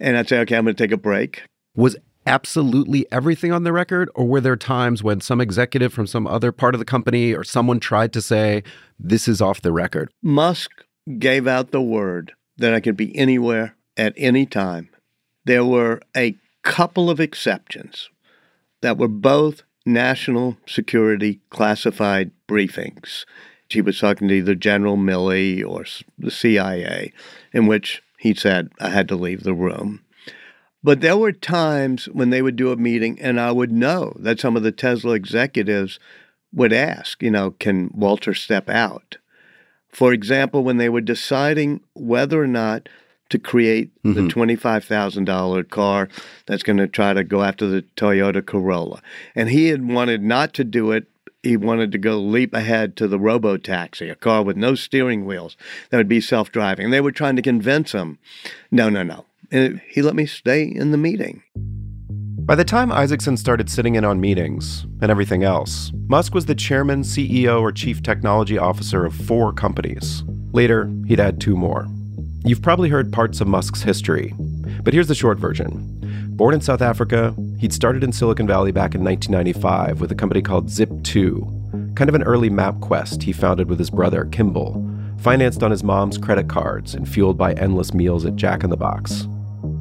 And 0.01 0.17
I'd 0.17 0.29
say, 0.29 0.41
okay, 0.41 0.57
I'm 0.57 0.65
going 0.65 0.75
to 0.75 0.83
take 0.83 0.93
a 0.93 0.97
break. 0.97 1.45
Was 1.77 1.97
absolutely 2.27 3.07
everything 3.13 3.53
on 3.53 3.65
the 3.65 3.73
record, 3.73 4.11
or 4.15 4.27
were 4.27 4.41
there 4.41 4.57
times 4.57 5.03
when 5.03 5.21
some 5.21 5.41
executive 5.41 5.93
from 5.93 6.07
some 6.07 6.27
other 6.27 6.53
part 6.53 6.75
of 6.75 6.79
the 6.79 6.85
company 6.85 7.33
or 7.33 7.45
someone 7.45 7.81
tried 7.81 8.13
to 8.13 8.23
say, 8.23 8.63
this 8.99 9.29
is 9.29 9.41
off 9.41 9.63
the 9.63 9.73
record? 9.73 10.11
Musk 10.23 10.71
gave 11.19 11.47
out 11.47 11.71
the 11.71 11.83
word 11.83 12.33
that 12.57 12.75
I 12.75 12.81
could 12.81 12.97
be 12.97 13.17
anywhere 13.17 13.77
at 13.97 14.15
any 14.17 14.47
time. 14.47 14.91
There 15.45 15.65
were 15.65 16.01
a 16.17 16.37
couple 16.63 17.11
of 17.11 17.21
exceptions 17.21 18.09
that 18.83 18.99
were 18.99 19.09
both 19.09 19.63
national 19.87 20.57
security 20.67 21.41
classified 21.51 22.31
briefings. 22.49 23.25
He 23.69 23.81
was 23.81 23.99
talking 23.99 24.29
to 24.29 24.35
either 24.35 24.55
General 24.55 24.97
Milley 24.97 25.65
or 25.65 25.87
the 26.19 26.31
CIA, 26.31 27.13
in 27.53 27.67
which 27.67 28.03
he 28.19 28.35
said 28.35 28.71
I 28.79 28.91
had 28.91 29.09
to 29.09 29.17
leave 29.17 29.43
the 29.43 29.55
room. 29.55 30.05
But 30.85 31.01
there 31.01 31.17
were 31.17 31.33
times 31.33 32.07
when 32.07 32.31
they 32.31 32.43
would 32.43 32.57
do 32.57 32.73
a 32.73 32.77
meeting 32.77 33.19
and 33.21 33.41
I 33.41 33.53
would 33.53 33.73
know 33.73 34.15
that 34.19 34.41
some 34.41 34.57
of 34.57 34.63
the 34.63 34.73
Tesla 34.73 35.15
executives 35.15 35.99
would 36.53 36.73
ask, 36.73 37.23
you 37.23 37.31
know, 37.31 37.53
can 37.53 37.91
Walter 37.95 38.35
step 38.35 38.69
out? 38.69 39.17
For 39.89 40.13
example, 40.13 40.65
when 40.65 40.79
they 40.79 40.89
were 40.89 41.01
deciding 41.01 41.83
whether 41.95 42.43
or 42.43 42.47
not 42.47 42.89
to 43.33 43.39
create 43.39 43.91
mm-hmm. 44.05 44.29
the 44.29 44.33
$25,000 44.33 45.71
car 45.71 46.09
that's 46.47 46.63
going 46.63 46.77
to 46.77 46.87
try 46.87 47.13
to 47.13 47.25
go 47.25 47.43
after 47.43 47.67
the 47.67 47.83
Toyota 47.97 48.45
Corolla. 48.45 49.03
And 49.35 49.49
he 49.49 49.69
had 49.69 49.87
wanted 49.89 50.23
not 50.23 50.55
to 50.55 50.65
do 50.65 50.93
it. 50.93 51.07
He 51.43 51.57
wanted 51.57 51.91
to 51.93 51.99
go 51.99 52.19
leap 52.19 52.55
ahead 52.55 52.95
to 52.99 53.09
the 53.09 53.19
robo 53.19 53.57
taxi, 53.57 54.09
a 54.09 54.15
car 54.15 54.45
with 54.45 54.57
no 54.57 54.77
steering 54.77 55.25
wheels 55.25 55.57
that 55.91 55.97
would 55.97 56.09
be 56.09 56.21
self 56.21 56.53
driving. 56.53 56.91
They 56.91 57.01
were 57.01 57.11
trying 57.11 57.35
to 57.37 57.43
convince 57.43 57.93
him 57.93 58.19
no, 58.71 58.89
no, 58.89 59.03
no. 59.03 59.25
And 59.51 59.81
he 59.89 60.03
let 60.03 60.15
me 60.15 60.27
stay 60.27 60.63
in 60.63 60.93
the 60.93 60.99
meeting. 60.99 61.43
By 62.45 62.55
the 62.55 62.65
time 62.65 62.93
Isaacson 62.93 63.37
started 63.37 63.71
sitting 63.71 63.95
in 63.95 64.05
on 64.05 64.21
meetings 64.21 64.85
and 65.01 65.11
everything 65.11 65.43
else, 65.43 65.91
Musk 66.07 66.35
was 66.35 66.47
the 66.47 66.55
chairman, 66.55 67.03
CEO, 67.03 67.61
or 67.61 67.73
chief 67.73 68.03
technology 68.03 68.59
officer 68.59 69.05
of 69.05 69.15
four 69.15 69.53
companies. 69.53 70.23
Later, 70.53 70.93
he'd 71.07 71.21
add 71.21 71.41
two 71.41 71.57
more. 71.57 71.89
You've 72.45 72.63
probably 72.63 72.89
heard 72.89 73.13
parts 73.13 73.41
of 73.41 73.47
Musk's 73.47 73.83
history, 73.83 74.35
but 74.83 74.93
here's 74.93 75.07
the 75.07 75.15
short 75.15 75.39
version. 75.39 75.87
Born 76.35 76.55
in 76.55 76.61
South 76.61 76.83
Africa, 76.83 77.37
he'd 77.61 77.73
started 77.73 78.03
in 78.03 78.11
Silicon 78.11 78.49
Valley 78.49 78.73
back 78.73 78.97
in 78.97 79.05
1995 79.05 80.01
with 80.01 80.11
a 80.11 80.17
company 80.17 80.43
called 80.43 80.67
Zip2, 80.67 81.95
kind 81.95 82.09
of 82.09 82.17
an 82.17 82.25
early 82.25 82.51
MapQuest 82.51 83.23
he 83.23 83.33
founded 83.33 83.69
with 83.69 83.79
his 83.79 83.91
brother, 83.91 84.25
Kimball, 84.25 84.85
financed 85.21 85.63
on 85.63 85.71
his 85.71 85.85
mom's 85.85 86.19
credit 86.19 86.49
cards 86.49 86.97
and 86.97 87.09
fueled 87.09 87.39
by 87.39 87.53
endless 87.53 87.95
meals 87.95 88.27
at 88.27 88.35
Jack 88.35 88.65
in 88.65 88.71
the 88.71 88.77
Box. 88.77 89.29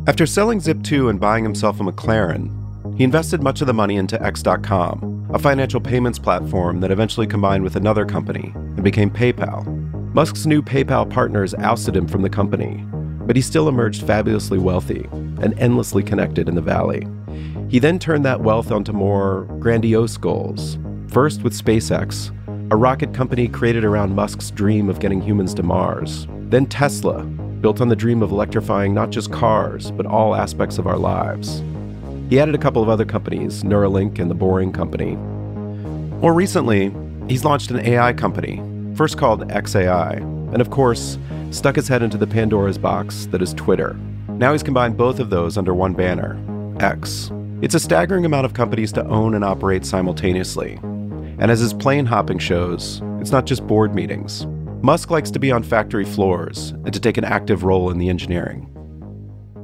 After 0.06 0.28
selling 0.28 0.60
Zip2 0.60 1.10
and 1.10 1.20
buying 1.20 1.44
himself 1.44 1.80
a 1.80 1.84
McLaren, 1.84 2.96
he 2.96 3.04
invested 3.04 3.42
much 3.42 3.62
of 3.62 3.68
the 3.68 3.74
money 3.74 3.96
into 3.96 4.22
X.com, 4.24 5.32
a 5.34 5.40
financial 5.40 5.82
payments 5.82 6.20
platform 6.20 6.80
that 6.82 6.92
eventually 6.92 7.26
combined 7.26 7.64
with 7.64 7.76
another 7.76 8.06
company 8.06 8.52
and 8.54 8.84
became 8.84 9.10
PayPal. 9.10 9.81
Musk's 10.14 10.46
new 10.46 10.62
PayPal 10.62 11.10
partners 11.10 11.54
ousted 11.54 11.96
him 11.96 12.06
from 12.06 12.22
the 12.22 12.30
company, 12.30 12.84
but 13.26 13.38
he 13.38 13.42
still 13.42 13.70
emerged 13.70 14.06
fabulously 14.06 14.60
wealthy 14.60 15.08
and 15.14 15.58
endlessly 15.58 16.04
connected 16.04 16.50
in 16.50 16.56
the 16.56 16.62
valley. 16.62 17.08
He 17.70 17.80
then 17.80 17.98
turned 17.98 18.26
that 18.26 18.42
wealth 18.42 18.74
onto 18.74 18.92
more 18.92 19.46
grandiose 19.62 20.18
goals, 20.18 20.78
first 21.08 21.44
with 21.44 21.58
SpaceX, 21.58 22.30
a 22.74 22.76
rocket 22.76 23.14
company 23.14 23.48
created 23.48 23.86
around 23.86 24.14
Musk's 24.14 24.52
dream 24.52 24.90
of 24.90 25.00
getting 25.00 25.22
humans 25.22 25.54
to 25.54 25.64
Mars, 25.64 26.28
then 26.50 26.66
Tesla, 26.66 27.24
built 27.24 27.80
on 27.80 27.88
the 27.88 27.96
dream 27.96 28.22
of 28.22 28.32
electrifying 28.32 28.94
not 28.94 29.12
just 29.12 29.32
cars, 29.32 29.92
but 29.92 30.06
all 30.06 30.36
aspects 30.36 30.78
of 30.78 30.88
our 30.88 30.98
lives. 30.98 31.64
He 32.30 32.38
added 32.38 32.54
a 32.54 32.58
couple 32.58 32.84
of 32.84 32.90
other 32.90 33.06
companies, 33.06 33.64
Neuralink 33.64 34.20
and 34.20 34.30
The 34.30 34.36
Boring 34.36 34.74
Company. 34.74 35.16
More 36.20 36.34
recently, 36.34 36.94
he's 37.30 37.46
launched 37.46 37.72
an 37.72 37.80
AI 37.80 38.12
company 38.12 38.62
first 39.02 39.18
called 39.18 39.48
XAI, 39.48 40.18
and 40.54 40.62
of 40.62 40.70
course, 40.70 41.18
stuck 41.50 41.76
his 41.76 41.88
head 41.88 42.04
into 42.04 42.20
the 42.20 42.28
Pandora's 42.28 42.78
box 42.78 43.26
that 43.32 43.42
is 43.42 43.52
Twitter. 43.56 43.96
Now 44.30 44.52
he's 44.52 44.62
combined 44.62 44.96
both 44.96 45.20
of 45.20 45.32
those 45.32 45.58
under 45.58 45.74
one 45.74 45.94
banner 45.94 46.40
X. 46.80 47.32
It's 47.64 47.74
a 47.74 47.80
staggering 47.80 48.26
amount 48.26 48.46
of 48.46 48.54
companies 48.54 48.92
to 48.92 49.08
own 49.08 49.34
and 49.34 49.44
operate 49.44 49.88
simultaneously. 49.88 50.78
And 51.40 51.50
as 51.50 51.60
his 51.60 51.74
plane 51.74 52.06
hopping 52.06 52.38
shows, 52.38 53.02
it's 53.20 53.32
not 53.32 53.48
just 53.48 53.66
board 53.66 53.96
meetings. 53.96 54.46
Musk 54.84 55.10
likes 55.10 55.32
to 55.32 55.40
be 55.40 55.52
on 55.52 55.64
factory 55.64 56.06
floors 56.06 56.70
and 56.86 56.94
to 56.94 57.00
take 57.00 57.18
an 57.18 57.26
active 57.26 57.64
role 57.64 57.90
in 57.90 57.98
the 57.98 58.08
engineering. 58.08 58.70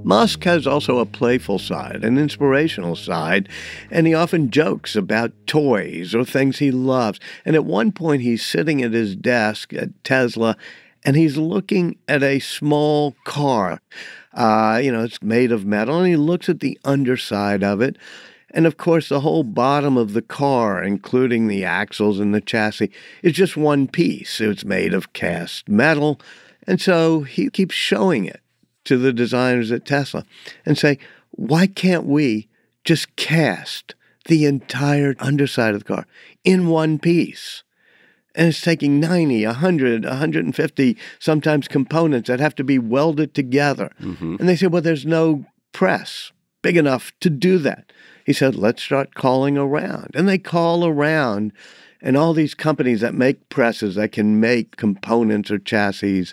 Musk 0.07 0.45
has 0.45 0.65
also 0.65 0.99
a 0.99 1.05
playful 1.05 1.59
side, 1.59 2.05
an 2.05 2.17
inspirational 2.17 2.95
side, 2.95 3.49
and 3.91 4.07
he 4.07 4.13
often 4.13 4.49
jokes 4.49 4.95
about 4.95 5.33
toys 5.47 6.15
or 6.15 6.23
things 6.23 6.59
he 6.59 6.71
loves. 6.71 7.19
And 7.43 7.57
at 7.57 7.65
one 7.65 7.91
point, 7.91 8.21
he's 8.21 8.45
sitting 8.45 8.81
at 8.81 8.93
his 8.93 9.17
desk 9.17 9.73
at 9.73 10.01
Tesla 10.05 10.55
and 11.03 11.17
he's 11.17 11.35
looking 11.35 11.97
at 12.07 12.23
a 12.23 12.39
small 12.39 13.17
car. 13.25 13.81
Uh, 14.33 14.79
you 14.81 14.93
know, 14.93 15.03
it's 15.03 15.21
made 15.21 15.51
of 15.51 15.65
metal, 15.65 15.99
and 15.99 16.07
he 16.07 16.15
looks 16.15 16.47
at 16.47 16.61
the 16.61 16.79
underside 16.85 17.61
of 17.61 17.81
it. 17.81 17.97
And 18.51 18.65
of 18.65 18.77
course, 18.77 19.09
the 19.09 19.19
whole 19.19 19.43
bottom 19.43 19.97
of 19.97 20.13
the 20.13 20.21
car, 20.21 20.81
including 20.81 21.47
the 21.47 21.65
axles 21.65 22.21
and 22.21 22.33
the 22.33 22.39
chassis, 22.39 22.91
is 23.23 23.33
just 23.33 23.57
one 23.57 23.89
piece. 23.89 24.39
It's 24.39 24.63
made 24.63 24.93
of 24.93 25.11
cast 25.11 25.67
metal. 25.67 26.21
And 26.65 26.79
so 26.79 27.23
he 27.23 27.49
keeps 27.49 27.75
showing 27.75 28.23
it 28.23 28.41
to 28.87 28.97
the 28.97 29.13
designers 29.13 29.71
at 29.71 29.85
Tesla 29.85 30.25
and 30.65 30.77
say, 30.77 30.97
why 31.31 31.67
can't 31.67 32.05
we 32.05 32.47
just 32.83 33.15
cast 33.15 33.95
the 34.25 34.45
entire 34.45 35.15
underside 35.19 35.73
of 35.73 35.81
the 35.81 35.85
car 35.85 36.07
in 36.43 36.67
one 36.67 36.99
piece? 36.99 37.63
And 38.33 38.49
it's 38.49 38.61
taking 38.61 38.99
90, 38.99 39.45
100, 39.45 40.03
150 40.05 40.97
sometimes 41.19 41.67
components 41.67 42.27
that 42.27 42.39
have 42.39 42.55
to 42.55 42.63
be 42.63 42.77
welded 42.77 43.33
together. 43.33 43.91
Mm-hmm. 44.01 44.35
And 44.39 44.47
they 44.47 44.55
say, 44.55 44.67
well, 44.67 44.81
there's 44.81 45.05
no 45.05 45.45
press 45.73 46.31
big 46.61 46.77
enough 46.77 47.11
to 47.21 47.29
do 47.29 47.57
that. 47.59 47.91
He 48.25 48.33
said, 48.33 48.55
let's 48.55 48.83
start 48.83 49.15
calling 49.15 49.57
around. 49.57 50.11
And 50.13 50.27
they 50.27 50.37
call 50.37 50.85
around 50.85 51.51
and 52.01 52.15
all 52.15 52.33
these 52.33 52.53
companies 52.53 53.01
that 53.01 53.13
make 53.13 53.49
presses 53.49 53.95
that 53.95 54.11
can 54.11 54.39
make 54.39 54.77
components 54.77 55.49
or 55.49 55.57
chassis 55.57 56.27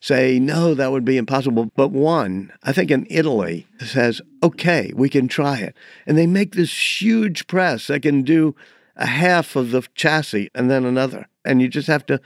say, 0.00 0.38
no, 0.38 0.74
that 0.74 0.92
would 0.92 1.04
be 1.04 1.18
impossible. 1.18 1.70
But 1.76 1.90
one, 1.90 2.52
I 2.62 2.72
think 2.72 2.90
in 2.90 3.06
Italy, 3.10 3.66
says, 3.80 4.22
okay, 4.42 4.92
we 4.94 5.08
can 5.08 5.28
try 5.28 5.58
it. 5.58 5.76
And 6.06 6.16
they 6.16 6.26
make 6.26 6.54
this 6.54 7.02
huge 7.02 7.46
press 7.46 7.88
that 7.88 8.02
can 8.02 8.22
do 8.22 8.54
a 8.96 9.06
half 9.06 9.56
of 9.56 9.70
the 9.70 9.86
chassis 9.94 10.50
and 10.54 10.70
then 10.70 10.84
another. 10.84 11.28
And 11.44 11.60
you 11.60 11.68
just 11.68 11.88
have 11.88 12.06
to 12.06 12.20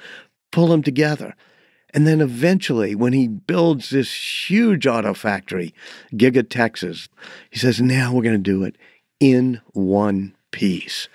pull 0.52 0.68
them 0.68 0.82
together. 0.82 1.34
And 1.92 2.06
then 2.06 2.20
eventually, 2.20 2.94
when 2.94 3.12
he 3.12 3.28
builds 3.28 3.90
this 3.90 4.48
huge 4.48 4.86
auto 4.86 5.14
factory, 5.14 5.74
Giga 6.12 6.48
Texas, 6.48 7.08
he 7.50 7.58
says, 7.58 7.80
now 7.80 8.12
we're 8.12 8.22
going 8.22 8.34
to 8.34 8.38
do 8.38 8.64
it 8.64 8.76
in 9.20 9.60
one 9.72 10.34
piece 10.50 11.08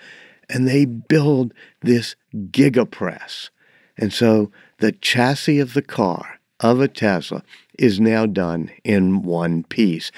and 0.50 0.66
they 0.68 0.84
build 0.84 1.54
this 1.80 2.16
gigapress. 2.34 3.50
And 3.96 4.12
so 4.12 4.50
the 4.78 4.92
chassis 4.92 5.60
of 5.60 5.74
the 5.74 5.82
car 5.82 6.40
of 6.58 6.80
a 6.80 6.88
Tesla 6.88 7.42
is 7.78 8.00
now 8.00 8.26
done 8.26 8.70
in 8.84 9.22
one 9.22 9.62
piece. 9.64 10.10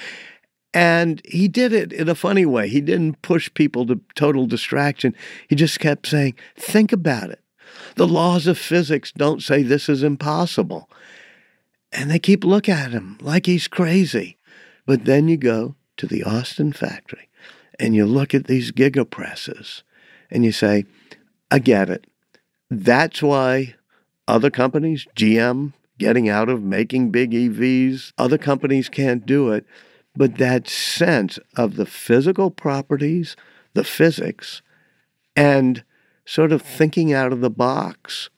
And 0.73 1.21
he 1.25 1.47
did 1.47 1.71
it 1.71 1.93
in 1.93 2.09
a 2.09 2.15
funny 2.15 2.45
way. 2.45 2.67
He 2.67 2.81
didn't 2.81 3.21
push 3.21 3.53
people 3.53 3.85
to 3.87 4.01
total 4.15 4.47
distraction. 4.47 5.15
He 5.47 5.55
just 5.55 5.79
kept 5.79 6.07
saying, 6.07 6.33
Think 6.55 6.91
about 6.91 7.29
it. 7.29 7.39
The 7.95 8.07
laws 8.07 8.47
of 8.47 8.57
physics 8.57 9.11
don't 9.11 9.41
say 9.41 9.61
this 9.61 9.87
is 9.87 10.03
impossible. 10.03 10.89
And 11.91 12.09
they 12.09 12.19
keep 12.19 12.43
looking 12.43 12.73
at 12.73 12.91
him 12.91 13.19
like 13.21 13.45
he's 13.45 13.67
crazy. 13.67 14.37
But 14.87 15.05
then 15.05 15.27
you 15.27 15.37
go 15.37 15.75
to 15.97 16.07
the 16.07 16.23
Austin 16.23 16.73
factory 16.73 17.29
and 17.79 17.95
you 17.95 18.05
look 18.05 18.33
at 18.33 18.47
these 18.47 18.71
gigapresses 18.71 19.83
and 20.33 20.43
you 20.43 20.51
say, 20.51 20.85
I 21.51 21.59
get 21.59 21.89
it. 21.89 22.07
That's 22.69 23.21
why 23.21 23.75
other 24.27 24.49
companies, 24.49 25.07
GM, 25.15 25.73
getting 25.99 26.27
out 26.27 26.49
of 26.49 26.63
making 26.63 27.11
big 27.11 27.31
EVs, 27.31 28.13
other 28.17 28.37
companies 28.37 28.89
can't 28.89 29.25
do 29.25 29.51
it. 29.51 29.65
But 30.15 30.37
that 30.37 30.67
sense 30.67 31.39
of 31.55 31.75
the 31.75 31.85
physical 31.85 32.51
properties, 32.51 33.35
the 33.73 33.83
physics, 33.83 34.61
and 35.35 35.83
sort 36.25 36.51
of 36.51 36.61
thinking 36.61 37.13
out 37.13 37.31
of 37.31 37.41
the 37.41 37.49
box, 37.49 38.29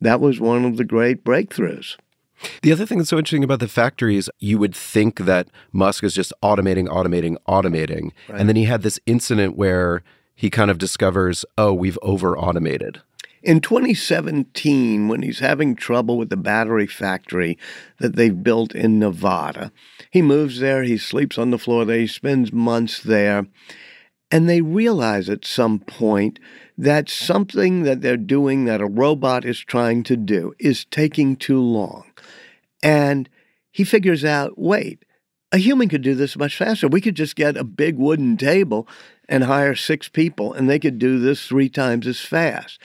that 0.00 0.20
was 0.20 0.40
one 0.40 0.64
of 0.64 0.76
the 0.76 0.84
great 0.84 1.24
breakthroughs. 1.24 1.96
The 2.62 2.72
other 2.72 2.86
thing 2.86 2.98
that's 2.98 3.10
so 3.10 3.18
interesting 3.18 3.44
about 3.44 3.60
the 3.60 3.68
factory 3.68 4.16
is 4.16 4.30
you 4.38 4.58
would 4.58 4.74
think 4.74 5.20
that 5.20 5.48
Musk 5.72 6.04
is 6.04 6.14
just 6.14 6.32
automating, 6.42 6.86
automating, 6.86 7.36
automating. 7.48 8.12
Right. 8.28 8.40
And 8.40 8.48
then 8.48 8.56
he 8.56 8.64
had 8.64 8.82
this 8.82 9.00
incident 9.06 9.56
where 9.56 10.02
he 10.38 10.50
kind 10.50 10.70
of 10.70 10.78
discovers, 10.78 11.44
oh, 11.58 11.74
we've 11.74 11.98
over 12.00 12.38
automated. 12.38 13.00
In 13.42 13.60
2017, 13.60 15.08
when 15.08 15.22
he's 15.22 15.40
having 15.40 15.74
trouble 15.74 16.16
with 16.16 16.30
the 16.30 16.36
battery 16.36 16.86
factory 16.86 17.58
that 17.98 18.14
they've 18.14 18.40
built 18.40 18.72
in 18.72 19.00
Nevada, 19.00 19.72
he 20.12 20.22
moves 20.22 20.60
there, 20.60 20.84
he 20.84 20.96
sleeps 20.96 21.38
on 21.38 21.50
the 21.50 21.58
floor 21.58 21.84
there, 21.84 21.98
he 21.98 22.06
spends 22.06 22.52
months 22.52 23.02
there, 23.02 23.48
and 24.30 24.48
they 24.48 24.60
realize 24.60 25.28
at 25.28 25.44
some 25.44 25.80
point 25.80 26.38
that 26.76 27.08
something 27.08 27.82
that 27.82 28.00
they're 28.00 28.16
doing 28.16 28.64
that 28.66 28.80
a 28.80 28.86
robot 28.86 29.44
is 29.44 29.58
trying 29.58 30.04
to 30.04 30.16
do 30.16 30.54
is 30.60 30.84
taking 30.84 31.34
too 31.34 31.60
long. 31.60 32.04
And 32.80 33.28
he 33.72 33.82
figures 33.82 34.24
out 34.24 34.56
wait, 34.56 35.04
a 35.50 35.58
human 35.58 35.88
could 35.88 36.02
do 36.02 36.14
this 36.14 36.36
much 36.36 36.56
faster. 36.56 36.86
We 36.86 37.00
could 37.00 37.16
just 37.16 37.34
get 37.34 37.56
a 37.56 37.64
big 37.64 37.96
wooden 37.96 38.36
table 38.36 38.86
and 39.28 39.44
hire 39.44 39.74
six 39.74 40.08
people, 40.08 40.52
and 40.52 40.68
they 40.68 40.78
could 40.78 40.98
do 40.98 41.18
this 41.18 41.46
three 41.46 41.68
times 41.68 42.06
as 42.06 42.20
fast. 42.20 42.80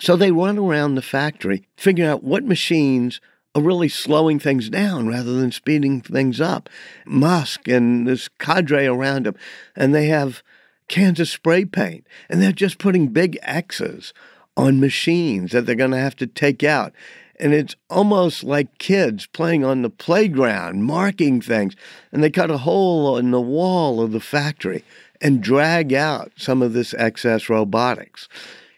So 0.00 0.16
they 0.16 0.30
run 0.30 0.58
around 0.58 0.94
the 0.94 1.02
factory, 1.02 1.66
figuring 1.76 2.10
out 2.10 2.24
what 2.24 2.44
machines 2.44 3.20
are 3.54 3.62
really 3.62 3.88
slowing 3.88 4.38
things 4.38 4.68
down 4.68 5.08
rather 5.08 5.32
than 5.32 5.50
speeding 5.52 6.00
things 6.00 6.40
up. 6.40 6.68
Musk 7.06 7.66
and 7.68 8.06
this 8.06 8.28
cadre 8.38 8.86
around 8.86 9.26
him, 9.26 9.34
and 9.74 9.94
they 9.94 10.06
have 10.06 10.42
cans 10.88 11.20
of 11.20 11.28
spray 11.28 11.64
paint, 11.64 12.06
and 12.28 12.40
they're 12.40 12.52
just 12.52 12.78
putting 12.78 13.08
big 13.08 13.38
X's 13.42 14.12
on 14.56 14.80
machines 14.80 15.52
that 15.52 15.66
they're 15.66 15.74
going 15.74 15.92
to 15.92 15.98
have 15.98 16.16
to 16.16 16.26
take 16.26 16.64
out. 16.64 16.92
And 17.40 17.54
it's 17.54 17.76
almost 17.88 18.42
like 18.42 18.78
kids 18.78 19.26
playing 19.26 19.64
on 19.64 19.82
the 19.82 19.90
playground, 19.90 20.82
marking 20.82 21.40
things. 21.40 21.76
And 22.10 22.22
they 22.22 22.30
cut 22.30 22.50
a 22.50 22.58
hole 22.58 23.16
in 23.16 23.30
the 23.30 23.40
wall 23.40 24.00
of 24.00 24.10
the 24.10 24.18
factory 24.18 24.82
and 25.20 25.42
drag 25.42 25.92
out 25.92 26.32
some 26.36 26.62
of 26.62 26.72
this 26.72 26.94
excess 26.94 27.48
robotics. 27.48 28.28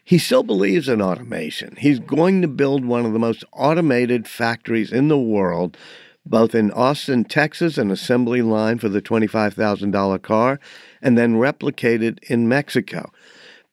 He 0.03 0.17
still 0.17 0.43
believes 0.43 0.89
in 0.89 1.01
automation. 1.01 1.75
He's 1.77 1.99
going 1.99 2.41
to 2.41 2.47
build 2.47 2.83
one 2.83 3.05
of 3.05 3.13
the 3.13 3.19
most 3.19 3.43
automated 3.53 4.27
factories 4.27 4.91
in 4.91 5.07
the 5.07 5.19
world, 5.19 5.77
both 6.25 6.53
in 6.53 6.71
Austin, 6.71 7.23
Texas, 7.23 7.77
an 7.77 7.91
assembly 7.91 8.41
line 8.41 8.77
for 8.79 8.89
the 8.89 9.01
$25,000 9.01 10.21
car, 10.21 10.59
and 11.01 11.17
then 11.17 11.37
replicate 11.37 12.03
it 12.03 12.19
in 12.23 12.49
Mexico. 12.49 13.11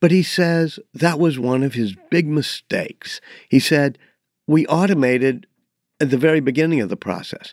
But 0.00 0.10
he 0.10 0.22
says 0.22 0.78
that 0.94 1.18
was 1.18 1.38
one 1.38 1.62
of 1.62 1.75
his 1.75 1.96
big 2.10 2.28
mistakes. 2.28 3.20
He 3.48 3.58
said, 3.58 3.98
We 4.46 4.66
automated 4.66 5.46
at 6.00 6.10
the 6.10 6.18
very 6.18 6.40
beginning 6.40 6.80
of 6.80 6.88
the 6.88 6.96
process. 6.96 7.52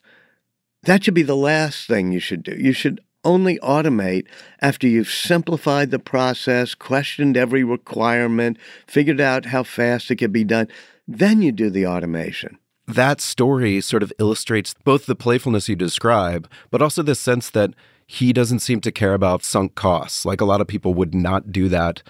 That 0.84 1.03
should 1.03 1.15
be 1.15 1.24
the 1.24 1.36
last 1.36 1.88
thing 1.88 2.12
you 2.12 2.19
should 2.19 2.43
do. 2.43 2.55
You 2.55 2.72
should 2.72 3.01
only 3.25 3.60
automate 3.60 4.27
after 4.62 4.88
you've 4.88 5.10
simplified 5.10 5.91
the 5.91 6.00
process, 6.00 6.75
questioned 6.75 7.36
every 7.36 7.63
requirement, 7.63 8.58
figured 8.88 9.20
out 9.20 9.48
how 9.48 9.63
fast 9.63 10.10
it 10.12 10.17
can 10.17 10.32
be 10.32 10.44
done. 10.46 10.70
Then 11.08 11.41
you 11.41 11.51
do 11.51 11.70
the 11.70 11.86
automation. 11.86 12.58
That 12.88 13.20
story 13.20 13.82
sort 13.82 14.03
of 14.03 14.13
illustrates 14.20 14.75
both 14.84 15.08
the 15.08 15.15
playfulness 15.15 15.67
you 15.67 15.75
describe, 15.75 16.48
but 16.70 16.82
also 16.82 17.01
the 17.01 17.15
sense 17.15 17.50
that 17.50 17.72
he 18.05 18.32
doesn't 18.32 18.60
seem 18.60 18.79
to 18.82 18.91
care 18.91 19.13
about 19.13 19.44
sunk 19.44 19.75
costs. 19.75 20.25
Like 20.25 20.39
a 20.39 20.46
lot 20.46 20.62
of 20.62 20.67
people 20.67 20.94
would 20.94 21.15
not 21.15 21.51
do 21.51 21.67
that 21.70 22.03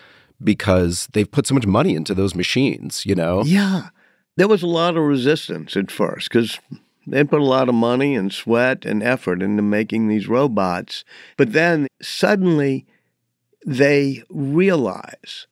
because 0.43 1.07
they've 1.13 1.31
put 1.31 1.47
so 1.47 1.53
much 1.55 1.65
money 1.65 1.95
into 1.95 2.13
those 2.13 2.35
machines, 2.35 3.05
you 3.05 3.15
know? 3.15 3.43
Yeah. 3.43 3.89
There 4.35 4.49
was 4.49 4.63
a 4.63 4.67
lot 4.67 4.97
of 4.97 5.03
resistance 5.03 5.77
at 5.77 5.89
first 5.89 6.29
because 6.29 6.59
they 7.07 7.23
put 7.23 7.41
a 7.41 7.45
lot 7.45 7.69
of 7.69 7.75
money 7.75 8.15
and 8.15 8.33
sweat 8.33 8.85
and 8.85 9.03
effort 9.03 9.41
into 9.41 9.61
making 9.61 10.07
these 10.07 10.27
robots. 10.27 11.03
But 11.37 11.53
then 11.53 11.87
suddenly 12.01 12.85
they 13.65 14.23
realize 14.29 15.47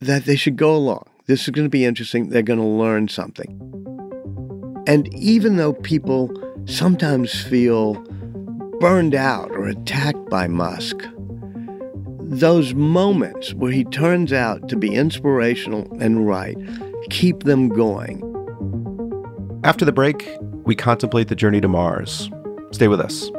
that 0.00 0.24
they 0.24 0.36
should 0.36 0.56
go 0.56 0.74
along. 0.74 1.04
This 1.26 1.42
is 1.42 1.50
going 1.50 1.66
to 1.66 1.70
be 1.70 1.84
interesting. 1.84 2.28
They're 2.28 2.42
going 2.42 2.60
to 2.60 2.64
learn 2.64 3.08
something. 3.08 3.60
And 4.86 5.12
even 5.14 5.56
though 5.56 5.72
people 5.72 6.30
sometimes 6.66 7.42
feel 7.42 7.94
burned 8.78 9.14
out 9.14 9.50
or 9.50 9.66
attacked 9.66 10.30
by 10.30 10.46
Musk, 10.46 10.96
those 12.18 12.74
moments 12.74 13.54
where 13.54 13.72
he 13.72 13.84
turns 13.84 14.32
out 14.32 14.68
to 14.68 14.76
be 14.76 14.94
inspirational 14.94 15.86
and 16.00 16.26
right 16.26 16.56
keep 17.10 17.44
them 17.44 17.68
going. 17.68 18.22
After 19.64 19.84
the 19.84 19.92
break, 19.92 20.28
we 20.66 20.74
contemplate 20.74 21.28
the 21.28 21.36
journey 21.36 21.60
to 21.60 21.68
Mars. 21.68 22.28
Stay 22.72 22.88
with 22.88 23.00
us. 23.00 23.30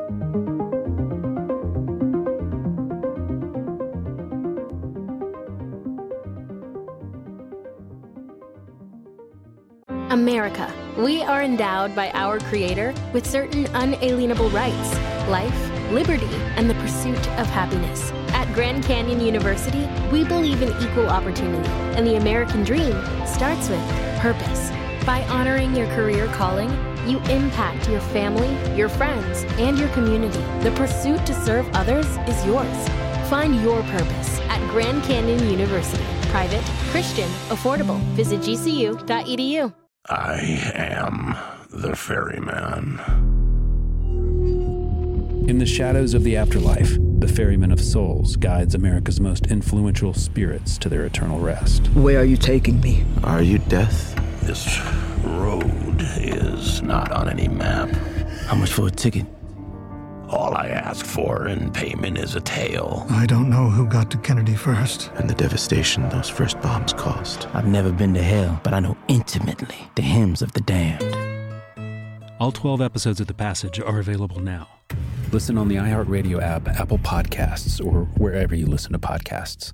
America. 10.09 10.73
We 10.97 11.21
are 11.21 11.43
endowed 11.43 11.95
by 11.95 12.09
our 12.11 12.39
Creator 12.39 12.93
with 13.13 13.27
certain 13.27 13.67
unalienable 13.67 14.49
rights 14.49 14.97
life, 15.27 15.91
liberty, 15.91 16.33
and 16.55 16.69
the 16.69 16.73
pursuit 16.75 17.19
of 17.37 17.47
happiness. 17.47 18.11
At 18.29 18.51
Grand 18.53 18.85
Canyon 18.85 19.19
University, 19.19 19.85
we 20.09 20.23
believe 20.23 20.61
in 20.61 20.69
equal 20.81 21.09
opportunity, 21.09 21.67
and 21.97 22.07
the 22.07 22.15
American 22.15 22.63
dream 22.63 22.93
starts 23.25 23.67
with 23.67 23.81
purpose. 24.19 24.71
By 25.05 25.25
honoring 25.29 25.75
your 25.75 25.87
career 25.87 26.27
calling, 26.27 26.69
you 27.09 27.19
impact 27.29 27.89
your 27.89 28.01
family, 28.01 28.49
your 28.75 28.89
friends, 28.89 29.43
and 29.57 29.77
your 29.77 29.89
community. 29.89 30.41
The 30.61 30.71
pursuit 30.75 31.25
to 31.25 31.33
serve 31.33 31.67
others 31.73 32.07
is 32.27 32.45
yours. 32.45 32.89
Find 33.29 33.61
your 33.61 33.81
purpose 33.83 34.39
at 34.41 34.59
Grand 34.69 35.03
Canyon 35.03 35.49
University. 35.49 36.03
Private, 36.29 36.63
Christian, 36.91 37.29
affordable. 37.49 37.99
Visit 38.15 38.41
gcu.edu. 38.41 39.73
I 40.09 40.71
am 40.73 41.35
the 41.69 41.95
ferryman. 41.95 42.99
In 45.47 45.59
the 45.59 45.65
shadows 45.65 46.13
of 46.13 46.23
the 46.23 46.35
afterlife, 46.35 46.97
the 47.19 47.27
ferryman 47.27 47.71
of 47.71 47.79
souls 47.79 48.35
guides 48.35 48.75
America's 48.75 49.19
most 49.19 49.47
influential 49.47 50.13
spirits 50.13 50.77
to 50.79 50.89
their 50.89 51.05
eternal 51.05 51.39
rest. 51.39 51.87
Where 51.89 52.19
are 52.19 52.25
you 52.25 52.37
taking 52.37 52.81
me? 52.81 53.05
Are 53.23 53.41
you 53.41 53.57
death? 53.59 54.13
This 54.41 54.77
road 55.27 56.01
is 56.17 56.81
not 56.81 57.11
on 57.11 57.29
any 57.29 57.47
map. 57.47 57.89
How 58.47 58.55
much 58.55 58.71
for 58.71 58.87
a 58.87 58.91
ticket? 58.91 59.25
All 60.29 60.55
I 60.55 60.67
ask 60.67 61.05
for 61.05 61.47
in 61.47 61.71
payment 61.71 62.17
is 62.17 62.35
a 62.35 62.41
tale. 62.41 63.05
I 63.09 63.25
don't 63.25 63.49
know 63.49 63.69
who 63.69 63.87
got 63.87 64.11
to 64.11 64.17
Kennedy 64.17 64.55
first. 64.55 65.09
And 65.15 65.29
the 65.29 65.33
devastation 65.33 66.09
those 66.09 66.27
first 66.29 66.59
bombs 66.61 66.91
caused. 66.91 67.45
I've 67.53 67.67
never 67.67 67.91
been 67.91 68.13
to 68.13 68.21
hell, 68.21 68.59
but 68.63 68.73
I 68.73 68.81
know 68.81 68.97
intimately 69.07 69.89
the 69.95 70.01
hymns 70.01 70.41
of 70.41 70.51
the 70.51 70.61
damned. 70.61 71.15
All 72.39 72.51
12 72.51 72.81
episodes 72.81 73.19
of 73.19 73.27
The 73.27 73.33
Passage 73.33 73.79
are 73.79 73.99
available 73.99 74.39
now. 74.39 74.67
Listen 75.31 75.57
on 75.57 75.69
the 75.69 75.75
iHeartRadio 75.75 76.41
app, 76.41 76.67
Apple 76.67 76.99
Podcasts, 76.99 77.83
or 77.83 78.05
wherever 78.17 78.53
you 78.53 78.65
listen 78.65 78.93
to 78.93 78.99
podcasts. 78.99 79.73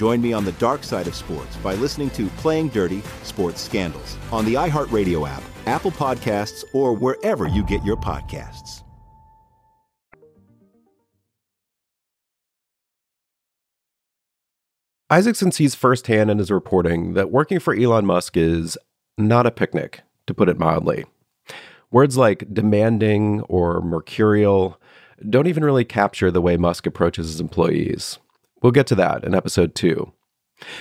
Join 0.00 0.22
me 0.22 0.32
on 0.32 0.46
the 0.46 0.52
dark 0.52 0.82
side 0.82 1.06
of 1.08 1.14
sports 1.14 1.54
by 1.56 1.74
listening 1.74 2.08
to 2.12 2.28
Playing 2.38 2.68
Dirty 2.68 3.02
Sports 3.22 3.60
Scandals 3.60 4.16
on 4.32 4.46
the 4.46 4.54
iHeartRadio 4.54 5.28
app, 5.28 5.42
Apple 5.66 5.90
Podcasts, 5.90 6.64
or 6.72 6.94
wherever 6.94 7.46
you 7.46 7.62
get 7.62 7.84
your 7.84 7.98
podcasts. 7.98 8.82
Isaacson 15.10 15.52
sees 15.52 15.74
firsthand 15.74 16.30
in 16.30 16.38
his 16.38 16.50
reporting 16.50 17.12
that 17.12 17.30
working 17.30 17.60
for 17.60 17.74
Elon 17.74 18.06
Musk 18.06 18.38
is 18.38 18.78
not 19.18 19.44
a 19.44 19.50
picnic, 19.50 20.00
to 20.26 20.32
put 20.32 20.48
it 20.48 20.58
mildly. 20.58 21.04
Words 21.90 22.16
like 22.16 22.54
demanding 22.54 23.42
or 23.42 23.82
mercurial 23.82 24.80
don't 25.28 25.46
even 25.46 25.62
really 25.62 25.84
capture 25.84 26.30
the 26.30 26.40
way 26.40 26.56
Musk 26.56 26.86
approaches 26.86 27.26
his 27.26 27.38
employees. 27.38 28.18
We'll 28.62 28.72
get 28.72 28.86
to 28.88 28.94
that 28.96 29.24
in 29.24 29.34
episode 29.34 29.74
two. 29.74 30.12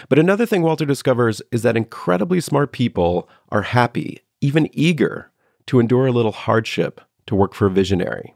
But 0.10 0.20
another 0.20 0.46
thing 0.46 0.62
Walter 0.62 0.86
discovers 0.86 1.42
is 1.52 1.62
that 1.64 1.78
incredibly 1.78 2.42
smart 2.42 2.72
people 2.72 3.30
are 3.50 3.62
happy, 3.62 4.22
even 4.42 4.70
eager, 4.74 5.32
to 5.68 5.80
endure 5.80 6.08
a 6.08 6.12
little 6.12 6.32
hardship 6.32 7.02
to 7.28 7.36
work 7.36 7.54
for 7.54 7.68
a 7.68 7.72
visionary. 7.72 8.36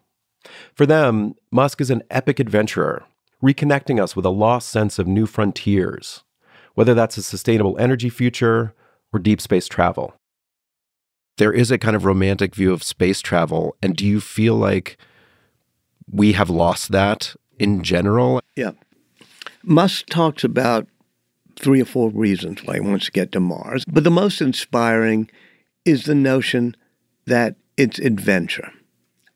For 0.73 0.85
them, 0.85 1.35
Musk 1.51 1.81
is 1.81 1.89
an 1.89 2.03
epic 2.09 2.39
adventurer, 2.39 3.03
reconnecting 3.43 4.01
us 4.01 4.15
with 4.15 4.25
a 4.25 4.29
lost 4.29 4.69
sense 4.69 4.99
of 4.99 5.07
new 5.07 5.25
frontiers, 5.25 6.23
whether 6.75 6.93
that's 6.93 7.17
a 7.17 7.23
sustainable 7.23 7.77
energy 7.77 8.09
future 8.09 8.73
or 9.11 9.19
deep 9.19 9.41
space 9.41 9.67
travel. 9.67 10.13
There 11.37 11.51
is 11.51 11.71
a 11.71 11.77
kind 11.77 11.95
of 11.95 12.05
romantic 12.05 12.55
view 12.55 12.71
of 12.71 12.83
space 12.83 13.19
travel, 13.19 13.75
and 13.81 13.95
do 13.95 14.05
you 14.05 14.21
feel 14.21 14.55
like 14.55 14.97
we 16.09 16.33
have 16.33 16.49
lost 16.49 16.91
that 16.91 17.35
in 17.57 17.81
general? 17.83 18.41
Yeah. 18.55 18.71
Musk 19.63 20.07
talks 20.07 20.43
about 20.43 20.87
three 21.57 21.81
or 21.81 21.85
four 21.85 22.09
reasons 22.09 22.63
why 22.63 22.75
he 22.75 22.79
wants 22.79 23.05
to 23.05 23.11
get 23.11 23.31
to 23.31 23.39
Mars, 23.39 23.83
but 23.87 24.03
the 24.03 24.11
most 24.11 24.41
inspiring 24.41 25.29
is 25.85 26.03
the 26.03 26.15
notion 26.15 26.75
that 27.25 27.55
it's 27.77 27.99
adventure. 27.99 28.71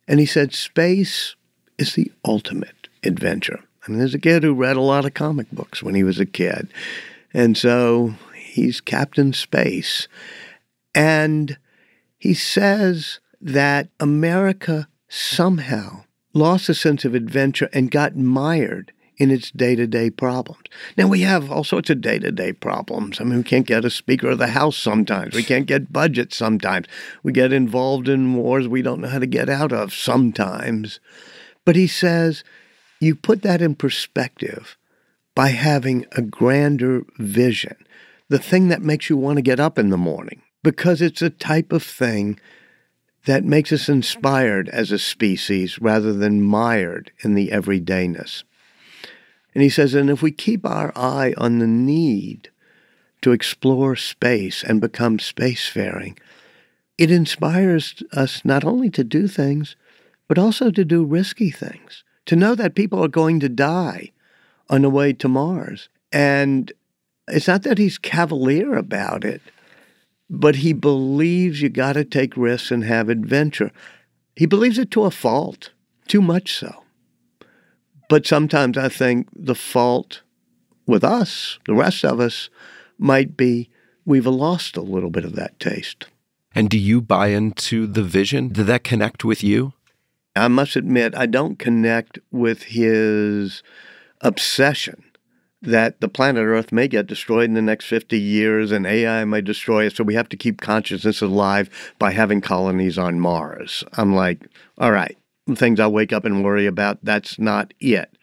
And 0.07 0.19
he 0.19 0.25
said 0.25 0.53
space 0.53 1.35
is 1.77 1.95
the 1.95 2.11
ultimate 2.25 2.87
adventure. 3.03 3.63
I 3.85 3.91
mean, 3.91 3.99
there's 3.99 4.13
a 4.13 4.19
kid 4.19 4.43
who 4.43 4.53
read 4.53 4.75
a 4.75 4.81
lot 4.81 5.05
of 5.05 5.13
comic 5.13 5.49
books 5.51 5.81
when 5.81 5.95
he 5.95 6.03
was 6.03 6.19
a 6.19 6.25
kid. 6.25 6.67
And 7.33 7.57
so 7.57 8.15
He's 8.57 8.81
Captain 8.81 9.33
Space. 9.33 10.07
And 10.95 11.59
he 12.17 12.33
says 12.33 13.19
that 13.39 13.89
America 13.99 14.87
somehow 15.07 16.05
lost 16.33 16.67
a 16.67 16.73
sense 16.73 17.05
of 17.05 17.13
adventure 17.13 17.69
and 17.71 17.91
got 17.91 18.15
mired 18.15 18.91
in 19.17 19.31
its 19.31 19.51
day 19.51 19.75
to 19.75 19.87
day 19.87 20.09
problems. 20.09 20.63
Now, 20.95 21.07
we 21.07 21.21
have 21.21 21.51
all 21.51 21.63
sorts 21.63 21.89
of 21.89 22.01
day 22.01 22.19
to 22.19 22.31
day 22.31 22.53
problems. 22.53 23.19
I 23.19 23.23
mean, 23.23 23.37
we 23.37 23.43
can't 23.43 23.65
get 23.65 23.85
a 23.85 23.89
Speaker 23.89 24.29
of 24.29 24.37
the 24.37 24.47
House 24.47 24.77
sometimes. 24.77 25.33
We 25.33 25.43
can't 25.43 25.65
get 25.65 25.91
budgets 25.91 26.37
sometimes. 26.37 26.87
We 27.23 27.31
get 27.31 27.51
involved 27.51 28.07
in 28.07 28.35
wars 28.35 28.67
we 28.67 28.81
don't 28.81 29.01
know 29.01 29.09
how 29.09 29.19
to 29.19 29.25
get 29.25 29.49
out 29.49 29.71
of 29.71 29.93
sometimes. 29.93 30.99
But 31.65 31.75
he 31.75 31.87
says 31.87 32.43
you 32.99 33.15
put 33.15 33.41
that 33.41 33.61
in 33.61 33.75
perspective 33.75 34.77
by 35.35 35.49
having 35.49 36.05
a 36.13 36.21
grander 36.21 37.03
vision, 37.17 37.75
the 38.29 38.39
thing 38.39 38.69
that 38.69 38.81
makes 38.81 39.09
you 39.09 39.17
want 39.17 39.37
to 39.37 39.43
get 39.43 39.59
up 39.59 39.77
in 39.77 39.89
the 39.89 39.97
morning, 39.97 40.41
because 40.63 41.01
it's 41.01 41.21
a 41.21 41.29
type 41.29 41.71
of 41.71 41.83
thing 41.83 42.39
that 43.25 43.43
makes 43.43 43.71
us 43.71 43.89
inspired 43.89 44.69
as 44.69 44.91
a 44.91 44.97
species 44.97 45.79
rather 45.79 46.13
than 46.13 46.41
mired 46.41 47.11
in 47.19 47.35
the 47.35 47.49
everydayness. 47.49 48.43
And 49.57 49.63
he 49.63 49.69
says, 49.69 49.95
and 49.95 50.11
if 50.11 50.21
we 50.21 50.29
keep 50.29 50.67
our 50.67 50.95
eye 50.95 51.33
on 51.35 51.57
the 51.57 51.65
need 51.65 52.51
to 53.23 53.31
explore 53.31 53.95
space 53.95 54.63
and 54.63 54.79
become 54.79 55.17
spacefaring, 55.17 56.15
it 56.99 57.09
inspires 57.09 58.03
us 58.13 58.45
not 58.45 58.63
only 58.63 58.91
to 58.91 59.03
do 59.03 59.27
things, 59.27 59.75
but 60.27 60.37
also 60.37 60.69
to 60.69 60.85
do 60.85 61.03
risky 61.03 61.49
things, 61.49 62.03
to 62.27 62.35
know 62.35 62.53
that 62.53 62.75
people 62.75 63.03
are 63.03 63.07
going 63.07 63.39
to 63.39 63.49
die 63.49 64.11
on 64.69 64.83
the 64.83 64.91
way 64.91 65.11
to 65.13 65.27
Mars. 65.27 65.89
And 66.11 66.71
it's 67.27 67.47
not 67.47 67.63
that 67.63 67.79
he's 67.79 67.97
cavalier 67.97 68.75
about 68.75 69.25
it, 69.25 69.41
but 70.29 70.57
he 70.57 70.71
believes 70.71 71.63
you 71.63 71.69
got 71.69 71.93
to 71.93 72.05
take 72.05 72.37
risks 72.37 72.69
and 72.69 72.83
have 72.83 73.09
adventure. 73.09 73.71
He 74.35 74.45
believes 74.45 74.77
it 74.77 74.91
to 74.91 75.05
a 75.05 75.09
fault, 75.09 75.71
too 76.07 76.21
much 76.21 76.53
so. 76.53 76.83
But 78.09 78.25
sometimes 78.25 78.77
I 78.77 78.89
think 78.89 79.27
the 79.33 79.55
fault 79.55 80.21
with 80.85 81.03
us, 81.03 81.59
the 81.65 81.73
rest 81.73 82.05
of 82.05 82.19
us, 82.19 82.49
might 82.97 83.35
be 83.35 83.69
we've 84.05 84.25
lost 84.25 84.77
a 84.77 84.81
little 84.81 85.09
bit 85.09 85.25
of 85.25 85.35
that 85.35 85.59
taste. 85.59 86.05
And 86.55 86.69
do 86.69 86.77
you 86.77 87.01
buy 87.01 87.27
into 87.27 87.85
the 87.85 88.03
vision? 88.03 88.49
Did 88.49 88.67
that 88.67 88.83
connect 88.83 89.23
with 89.23 89.43
you? 89.43 89.73
I 90.35 90.47
must 90.47 90.75
admit, 90.75 91.15
I 91.15 91.25
don't 91.25 91.59
connect 91.59 92.19
with 92.31 92.63
his 92.63 93.63
obsession 94.21 95.03
that 95.61 95.99
the 96.01 96.07
planet 96.07 96.45
Earth 96.45 96.71
may 96.71 96.87
get 96.87 97.07
destroyed 97.07 97.45
in 97.45 97.55
the 97.55 97.61
next 97.61 97.85
50 97.85 98.19
years 98.19 98.71
and 98.71 98.85
AI 98.85 99.25
may 99.25 99.41
destroy 99.41 99.85
it. 99.85 99.95
So 99.95 100.03
we 100.03 100.13
have 100.13 100.29
to 100.29 100.37
keep 100.37 100.61
consciousness 100.61 101.21
alive 101.21 101.69
by 101.99 102.11
having 102.11 102.41
colonies 102.41 102.97
on 102.97 103.19
Mars. 103.19 103.83
I'm 103.93 104.15
like, 104.15 104.47
all 104.77 104.91
right, 104.91 105.17
things 105.55 105.79
I 105.79 105.87
wake 105.87 106.11
up 106.11 106.25
and 106.25 106.43
worry 106.43 106.65
about. 106.65 106.99
That's 107.03 107.39
not 107.39 107.73
it. 107.79 108.17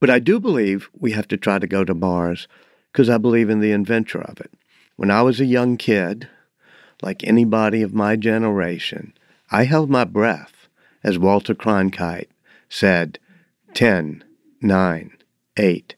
But 0.00 0.10
I 0.10 0.18
do 0.18 0.40
believe 0.40 0.88
we 0.98 1.12
have 1.12 1.28
to 1.28 1.36
try 1.36 1.58
to 1.58 1.66
go 1.66 1.84
to 1.84 1.94
Mars 1.94 2.48
because 2.92 3.08
I 3.08 3.18
believe 3.18 3.50
in 3.50 3.60
the 3.60 3.72
adventure 3.72 4.22
of 4.22 4.40
it. 4.40 4.52
When 4.96 5.10
I 5.10 5.22
was 5.22 5.40
a 5.40 5.46
young 5.46 5.76
kid, 5.76 6.28
like 7.02 7.24
anybody 7.24 7.82
of 7.82 7.94
my 7.94 8.16
generation, 8.16 9.14
I 9.50 9.64
held 9.64 9.90
my 9.90 10.04
breath 10.04 10.68
as 11.02 11.18
Walter 11.18 11.54
Cronkite 11.54 12.28
said, 12.68 13.18
10, 13.74 14.24
9, 14.60 15.10
8. 15.56 15.94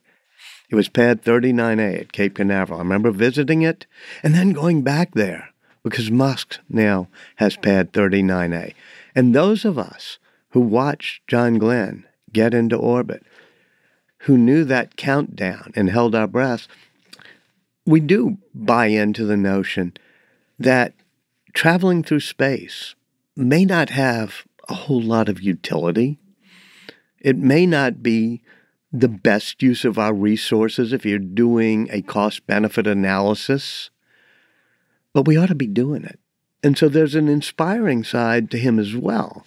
It 0.69 0.75
was 0.75 0.89
pad 0.89 1.23
39A 1.23 1.99
at 1.99 2.11
Cape 2.13 2.35
Canaveral. 2.35 2.79
I 2.79 2.83
remember 2.83 3.11
visiting 3.11 3.61
it 3.61 3.85
and 4.23 4.33
then 4.33 4.53
going 4.53 4.81
back 4.81 5.13
there 5.13 5.49
because 5.83 6.09
Musk 6.09 6.59
now 6.69 7.09
has 7.35 7.57
pad 7.57 7.93
39A. 7.93 8.73
And 9.13 9.35
those 9.35 9.65
of 9.65 9.77
us 9.77 10.17
who 10.53 10.59
watched 10.59 11.27
John 11.27 11.57
Glenn 11.57 12.05
get 12.31 12.53
into 12.53 12.75
orbit, 12.75 13.23
who 14.19 14.37
knew 14.37 14.63
that 14.65 14.95
countdown 14.95 15.73
and 15.75 15.89
held 15.89 16.13
our 16.13 16.27
breath, 16.27 16.67
we 17.87 17.99
do 17.99 18.37
buy 18.53 18.85
into 18.85 19.25
the 19.25 19.35
notion 19.35 19.93
that 20.59 20.93
traveling 21.53 22.03
through 22.03 22.19
space 22.19 22.93
may 23.35 23.65
not 23.65 23.89
have 23.89 24.43
a 24.69 24.75
whole 24.75 25.01
lot 25.01 25.27
of 25.27 25.41
utility. 25.41 26.19
It 27.19 27.35
may 27.35 27.65
not 27.65 28.03
be 28.03 28.43
the 28.91 29.09
best 29.09 29.63
use 29.63 29.83
of 29.83 29.97
our 29.97 30.13
resources 30.13 30.93
if 30.93 31.03
you're 31.03 31.17
doing 31.17 31.89
a 31.91 32.03
cost 32.03 32.45
benefit 32.45 32.85
analysis, 32.85 33.89
but 35.13 35.25
we 35.25 35.35
ought 35.35 35.47
to 35.47 35.55
be 35.55 35.67
doing 35.67 36.03
it. 36.03 36.19
And 36.61 36.77
so 36.77 36.89
there's 36.89 37.15
an 37.15 37.27
inspiring 37.27 38.03
side 38.03 38.51
to 38.51 38.59
him 38.59 38.77
as 38.77 38.95
well 38.95 39.43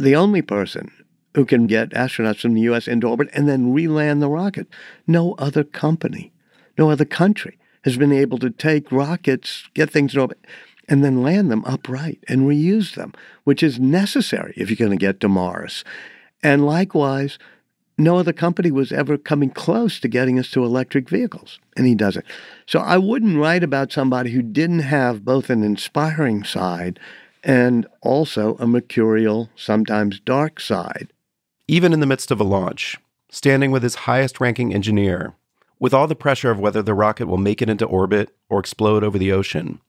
the 0.00 0.16
only 0.16 0.42
person 0.42 0.90
who 1.34 1.44
can 1.44 1.66
get 1.66 1.90
astronauts 1.90 2.40
from 2.40 2.54
the 2.54 2.62
U.S. 2.62 2.88
into 2.88 3.06
orbit 3.06 3.28
and 3.32 3.48
then 3.48 3.72
re-land 3.72 4.20
the 4.20 4.28
rocket. 4.28 4.66
No 5.06 5.34
other 5.34 5.62
company, 5.62 6.32
no 6.76 6.90
other 6.90 7.04
country 7.04 7.58
has 7.84 7.96
been 7.96 8.12
able 8.12 8.38
to 8.38 8.50
take 8.50 8.92
rockets, 8.92 9.68
get 9.74 9.90
things 9.90 10.14
in 10.14 10.20
orbit, 10.20 10.44
and 10.88 11.04
then 11.04 11.22
land 11.22 11.50
them 11.50 11.64
upright 11.64 12.18
and 12.28 12.42
reuse 12.42 12.94
them, 12.94 13.12
which 13.44 13.62
is 13.62 13.78
necessary 13.78 14.52
if 14.56 14.68
you're 14.68 14.76
going 14.76 14.90
to 14.90 14.96
get 14.96 15.20
to 15.20 15.28
Mars. 15.28 15.84
And 16.42 16.66
likewise, 16.66 17.38
no 17.96 18.18
other 18.18 18.32
company 18.32 18.70
was 18.70 18.92
ever 18.92 19.16
coming 19.16 19.50
close 19.50 20.00
to 20.00 20.08
getting 20.08 20.38
us 20.38 20.50
to 20.50 20.64
electric 20.64 21.08
vehicles, 21.08 21.58
and 21.76 21.86
he 21.86 21.94
does 21.94 22.16
it. 22.16 22.24
So 22.66 22.80
I 22.80 22.98
wouldn't 22.98 23.38
write 23.38 23.62
about 23.62 23.92
somebody 23.92 24.30
who 24.30 24.42
didn't 24.42 24.80
have 24.80 25.24
both 25.24 25.48
an 25.48 25.62
inspiring 25.62 26.42
side 26.42 26.98
and 27.42 27.86
also 28.02 28.56
a 28.56 28.66
mercurial, 28.66 29.50
sometimes 29.56 30.20
dark 30.20 30.60
side. 30.60 31.12
Even 31.68 31.92
in 31.92 32.00
the 32.00 32.06
midst 32.06 32.30
of 32.30 32.40
a 32.40 32.44
launch, 32.44 32.98
standing 33.30 33.70
with 33.70 33.82
his 33.82 33.94
highest 34.06 34.40
ranking 34.40 34.74
engineer, 34.74 35.34
with 35.78 35.94
all 35.94 36.06
the 36.06 36.14
pressure 36.14 36.50
of 36.50 36.58
whether 36.58 36.82
the 36.82 36.94
rocket 36.94 37.26
will 37.26 37.38
make 37.38 37.62
it 37.62 37.70
into 37.70 37.86
orbit 37.86 38.30
or 38.48 38.60
explode 38.60 39.02
over 39.02 39.18
the 39.18 39.32
ocean, 39.32 39.80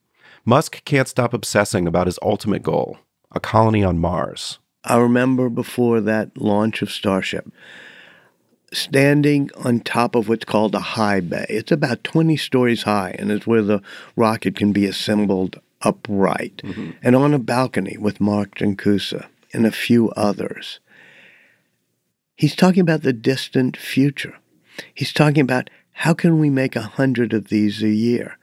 Musk 0.46 0.84
can't 0.86 1.08
stop 1.08 1.34
obsessing 1.34 1.88
about 1.88 2.08
his 2.08 2.20
ultimate 2.22 2.64
goal 2.64 2.98
a 3.34 3.40
colony 3.40 3.82
on 3.82 3.98
Mars. 3.98 4.60
I 4.84 4.98
remember 4.98 5.50
before 5.50 6.02
that 6.02 6.38
launch 6.38 6.82
of 6.82 6.92
Starship, 6.92 7.50
standing 8.74 9.50
on 9.64 9.80
top 9.80 10.16
of 10.16 10.28
what's 10.28 10.44
called 10.44 10.76
a 10.76 10.80
high 10.80 11.22
bay. 11.22 11.46
It's 11.48 11.72
about 11.72 12.04
20 12.04 12.36
stories 12.36 12.84
high, 12.84 13.16
and 13.20 13.32
it's 13.32 13.48
where 13.48 13.62
the 13.62 13.82
rocket 14.18 14.56
can 14.56 14.74
be 14.74 14.86
assembled 14.86 15.62
upright 15.84 16.58
mm-hmm. 16.58 16.92
and 17.02 17.16
on 17.16 17.34
a 17.34 17.40
balcony 17.40 17.98
with 17.98 18.22
Mark 18.22 18.56
Juncosa 18.56 19.28
and 19.54 19.66
a 19.66 19.72
few 19.72 20.10
others. 20.12 20.80
He's 22.36 22.56
talking 22.56 22.82
about 22.82 23.04
the 23.04 23.14
distant 23.14 23.78
future. 23.78 24.38
He's 24.94 25.14
talking 25.14 25.42
about 25.42 25.70
how 25.92 26.14
can 26.14 26.40
we 26.40 26.50
make 26.50 26.76
a 26.76 26.82
hundred 26.82 27.34
of 27.34 27.50
these 27.50 27.84
a 27.84 27.90
year? 27.90 28.38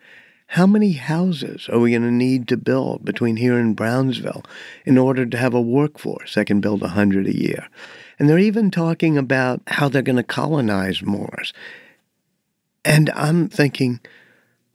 How 0.53 0.67
many 0.67 0.93
houses 0.93 1.69
are 1.71 1.79
we 1.79 1.91
going 1.91 2.03
to 2.03 2.11
need 2.11 2.49
to 2.49 2.57
build 2.57 3.05
between 3.05 3.37
here 3.37 3.59
and 3.59 3.77
Brownsville 3.77 4.45
in 4.87 4.97
order 4.97 5.27
to 5.27 5.37
have 5.37 5.53
a 5.53 5.61
workforce 5.61 6.35
that 6.35 6.47
can 6.47 6.61
build 6.61 6.83
a 6.83 6.89
hundred 6.89 7.27
a 7.27 7.37
year? 7.37 7.69
And 8.19 8.29
they're 8.29 8.39
even 8.39 8.71
talking 8.71 9.19
about 9.19 9.61
how 9.67 9.89
they're 9.89 10.01
going 10.01 10.17
to 10.17 10.23
colonize 10.23 11.03
Mars. 11.03 11.53
And 12.85 13.11
I'm 13.11 13.49
thinking, 13.49 14.01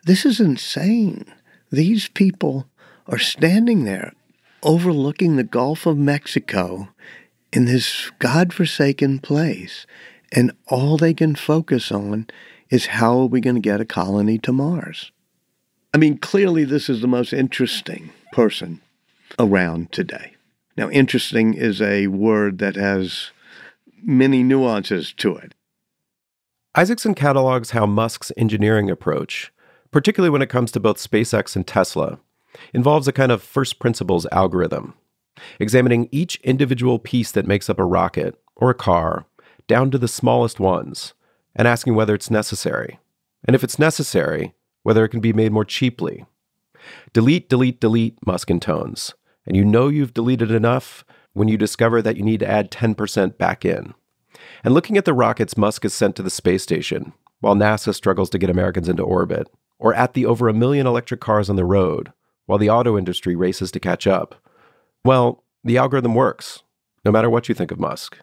this 0.05 0.25
is 0.25 0.39
insane. 0.39 1.25
These 1.73 2.09
people 2.09 2.67
are 3.07 3.17
standing 3.17 3.83
there 3.83 4.13
overlooking 4.61 5.37
the 5.37 5.43
Gulf 5.43 5.87
of 5.87 5.97
Mexico 5.97 6.89
in 7.51 7.65
this 7.65 8.11
God-forsaken 8.19 9.17
place, 9.21 9.87
and 10.31 10.51
all 10.67 10.97
they 10.97 11.15
can 11.15 11.33
focus 11.33 11.91
on 11.91 12.27
is 12.69 12.85
how 12.85 13.17
are 13.21 13.25
we 13.25 13.41
going 13.41 13.55
to 13.55 13.59
get 13.59 13.81
a 13.81 13.85
colony 13.85 14.37
to 14.37 14.53
Mars? 14.53 15.11
I 15.95 15.97
mean, 15.97 16.19
clearly, 16.19 16.63
this 16.63 16.89
is 16.89 17.01
the 17.01 17.07
most 17.07 17.33
interesting 17.33 18.11
person 18.31 18.79
around 19.39 19.91
today. 19.91 20.35
Now, 20.77 20.91
interesting 20.91 21.55
is 21.55 21.81
a 21.81 22.05
word 22.05 22.59
that 22.59 22.75
has 22.75 23.31
many 23.99 24.43
nuances 24.43 25.11
to 25.13 25.37
it. 25.37 25.55
Isaacson 26.75 27.15
catalogs 27.15 27.71
how 27.71 27.87
Musk's 27.87 28.31
engineering 28.37 28.91
approach 28.91 29.51
particularly 29.93 30.31
when 30.31 30.41
it 30.41 30.49
comes 30.49 30.71
to 30.71 30.79
both 30.79 30.97
SpaceX 30.97 31.55
and 31.55 31.65
Tesla, 31.65 32.19
involves 32.73 33.07
a 33.07 33.13
kind 33.13 33.31
of 33.31 33.41
first 33.41 33.79
principles 33.79 34.27
algorithm, 34.31 34.93
examining 35.59 36.09
each 36.11 36.35
individual 36.37 36.99
piece 36.99 37.31
that 37.31 37.47
makes 37.47 37.69
up 37.69 37.79
a 37.79 37.85
rocket 37.85 38.35
or 38.55 38.69
a 38.69 38.75
car 38.75 39.25
down 39.67 39.91
to 39.91 39.97
the 39.97 40.07
smallest 40.07 40.59
ones 40.59 41.13
and 41.55 41.67
asking 41.67 41.95
whether 41.95 42.13
it's 42.13 42.31
necessary. 42.31 42.99
And 43.45 43.55
if 43.55 43.63
it's 43.63 43.79
necessary, 43.79 44.53
whether 44.83 45.03
it 45.05 45.09
can 45.09 45.19
be 45.19 45.33
made 45.33 45.51
more 45.51 45.65
cheaply. 45.65 46.25
Delete, 47.13 47.49
delete, 47.49 47.79
delete, 47.79 48.17
Musk 48.25 48.49
intones. 48.49 49.13
And 49.45 49.55
you 49.55 49.63
know 49.63 49.87
you've 49.87 50.13
deleted 50.13 50.51
enough 50.51 51.05
when 51.33 51.47
you 51.47 51.57
discover 51.57 52.01
that 52.01 52.17
you 52.17 52.23
need 52.23 52.39
to 52.41 52.49
add 52.49 52.71
10% 52.71 53.37
back 53.37 53.65
in. 53.65 53.93
And 54.63 54.73
looking 54.73 54.97
at 54.97 55.05
the 55.05 55.13
rockets 55.13 55.57
Musk 55.57 55.83
has 55.83 55.93
sent 55.93 56.15
to 56.15 56.23
the 56.23 56.29
space 56.29 56.63
station, 56.63 57.13
while 57.39 57.55
NASA 57.55 57.93
struggles 57.93 58.29
to 58.31 58.39
get 58.39 58.49
Americans 58.49 58.89
into 58.89 59.03
orbit, 59.03 59.49
or 59.83 59.93
at 59.93 60.13
the 60.13 60.25
over 60.25 60.47
a 60.47 60.53
million 60.53 60.87
electric 60.87 61.19
cars 61.19 61.49
on 61.49 61.57
the 61.57 61.65
road, 61.65 62.13
while 62.45 62.57
the 62.57 62.69
auto 62.69 62.97
industry 62.97 63.35
races 63.35 63.69
to 63.71 63.79
catch 63.79 64.07
up. 64.07 64.33
Well, 65.03 65.43
the 65.63 65.77
algorithm 65.77 66.15
works, 66.15 66.63
no 67.03 67.11
matter 67.11 67.29
what 67.29 67.49
you 67.49 67.53
think 67.53 67.69
of 67.69 67.79
Musk. 67.79 68.17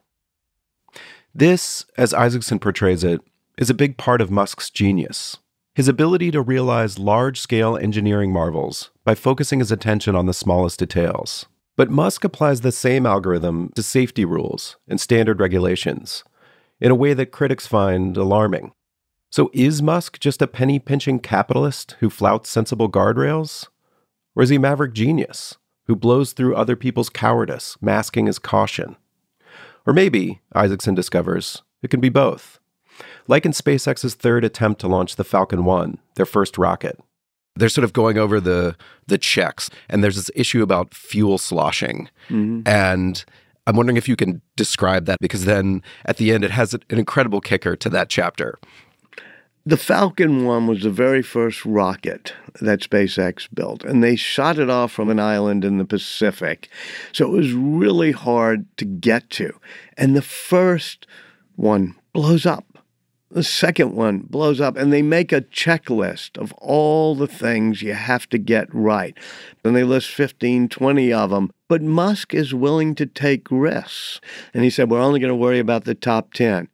This, 1.35 1.85
as 1.99 2.14
Isaacson 2.14 2.59
portrays 2.59 3.05
it, 3.05 3.20
is 3.59 3.68
a 3.68 3.75
big 3.75 3.99
part 3.99 4.23
of 4.23 4.31
Musk's 4.31 4.70
genius 4.70 5.37
his 5.75 5.88
ability 5.88 6.31
to 6.31 6.42
realize 6.42 6.99
large 6.99 7.40
scale 7.40 7.77
engineering 7.77 8.33
marvels 8.33 8.90
by 9.05 9.14
focusing 9.14 9.61
his 9.61 9.70
attention 9.70 10.16
on 10.16 10.27
the 10.27 10.35
smallest 10.35 10.79
details. 10.79 11.46
But 11.77 11.90
Musk 11.90 12.25
applies 12.25 12.61
the 12.61 12.73
same 12.73 13.07
algorithm 13.07 13.70
to 13.77 13.83
safety 13.83 14.25
rules 14.25 14.77
and 14.88 15.01
standard 15.01 15.40
regulations 15.40 16.25
in 16.81 16.90
a 16.90 16.94
way 16.96 17.14
that 17.14 17.33
critics 17.33 17.66
find 17.66 18.16
alarming. 18.16 18.73
So, 19.32 19.48
is 19.52 19.80
Musk 19.80 20.18
just 20.18 20.42
a 20.42 20.48
penny 20.48 20.80
pinching 20.80 21.20
capitalist 21.20 21.96
who 22.00 22.10
flouts 22.10 22.50
sensible 22.50 22.90
guardrails? 22.90 23.68
Or 24.34 24.42
is 24.42 24.48
he 24.48 24.56
a 24.56 24.60
maverick 24.60 24.92
genius 24.92 25.56
who 25.86 25.94
blows 25.94 26.32
through 26.32 26.56
other 26.56 26.74
people's 26.74 27.08
cowardice, 27.08 27.76
masking 27.80 28.26
his 28.26 28.40
caution? 28.40 28.96
Or 29.86 29.92
maybe, 29.92 30.40
Isaacson 30.52 30.96
discovers, 30.96 31.62
it 31.80 31.90
can 31.90 32.00
be 32.00 32.08
both. 32.08 32.58
Like 33.28 33.46
in 33.46 33.52
SpaceX's 33.52 34.14
third 34.14 34.44
attempt 34.44 34.80
to 34.80 34.88
launch 34.88 35.14
the 35.14 35.24
Falcon 35.24 35.64
1, 35.64 35.98
their 36.16 36.26
first 36.26 36.58
rocket. 36.58 36.98
They're 37.54 37.68
sort 37.68 37.84
of 37.84 37.92
going 37.92 38.18
over 38.18 38.40
the 38.40 38.76
the 39.06 39.18
checks, 39.18 39.70
and 39.88 40.02
there's 40.02 40.16
this 40.16 40.30
issue 40.34 40.62
about 40.62 40.94
fuel 40.94 41.38
sloshing. 41.38 42.08
Mm-hmm. 42.28 42.62
And 42.66 43.24
I'm 43.66 43.76
wondering 43.76 43.96
if 43.96 44.08
you 44.08 44.16
can 44.16 44.40
describe 44.56 45.06
that 45.06 45.18
because 45.20 45.44
then 45.44 45.82
at 46.04 46.16
the 46.16 46.32
end 46.32 46.44
it 46.44 46.50
has 46.50 46.74
an 46.74 46.82
incredible 46.90 47.40
kicker 47.40 47.76
to 47.76 47.88
that 47.90 48.08
chapter. 48.08 48.58
The 49.70 49.76
Falcon 49.76 50.46
1 50.46 50.66
was 50.66 50.83
the 50.83 50.90
very 50.90 51.22
first 51.22 51.64
rocket 51.64 52.35
that 52.61 52.80
SpaceX 52.80 53.46
built, 53.54 53.85
and 53.85 54.02
they 54.02 54.16
shot 54.16 54.59
it 54.59 54.68
off 54.68 54.90
from 54.90 55.09
an 55.11 55.20
island 55.20 55.64
in 55.64 55.78
the 55.78 55.85
Pacific. 55.85 56.68
So 57.12 57.26
it 57.26 57.30
was 57.30 57.52
really 57.52 58.11
hard 58.11 58.66
to 58.78 58.85
get 58.85 59.30
to. 59.30 59.52
And 59.96 60.16
the 60.16 60.22
first 60.22 61.06
one 61.54 61.94
blows 62.12 62.46
up. 62.46 62.85
The 63.30 63.44
second 63.44 63.94
one 63.94 64.26
blows 64.28 64.61
up, 64.61 64.76
and 64.76 64.92
they 64.92 65.02
make 65.02 65.30
a 65.30 65.40
checklist 65.40 66.37
of 66.37 66.52
all 66.54 67.14
the 67.14 67.28
things 67.28 67.80
you 67.80 67.94
have 67.94 68.28
to 68.30 68.38
get 68.38 68.66
right. 68.74 69.16
And 69.64 69.76
they 69.76 69.85
list 69.85 70.11
15, 70.11 70.68
20 70.68 71.12
of 71.12 71.30
them. 71.30 71.52
But 71.68 71.80
Musk 71.80 72.35
is 72.35 72.52
willing 72.52 72.96
to 72.96 73.06
take 73.06 73.46
risks. 73.52 74.20
And 74.52 74.64
he 74.64 74.70
said, 74.70 74.90
We're 74.90 75.00
only 75.00 75.20
going 75.20 75.28
to 75.28 75.37
worry 75.37 75.61
about 75.61 75.85
the 75.85 75.94
top 75.94 76.33
10. 76.33 76.66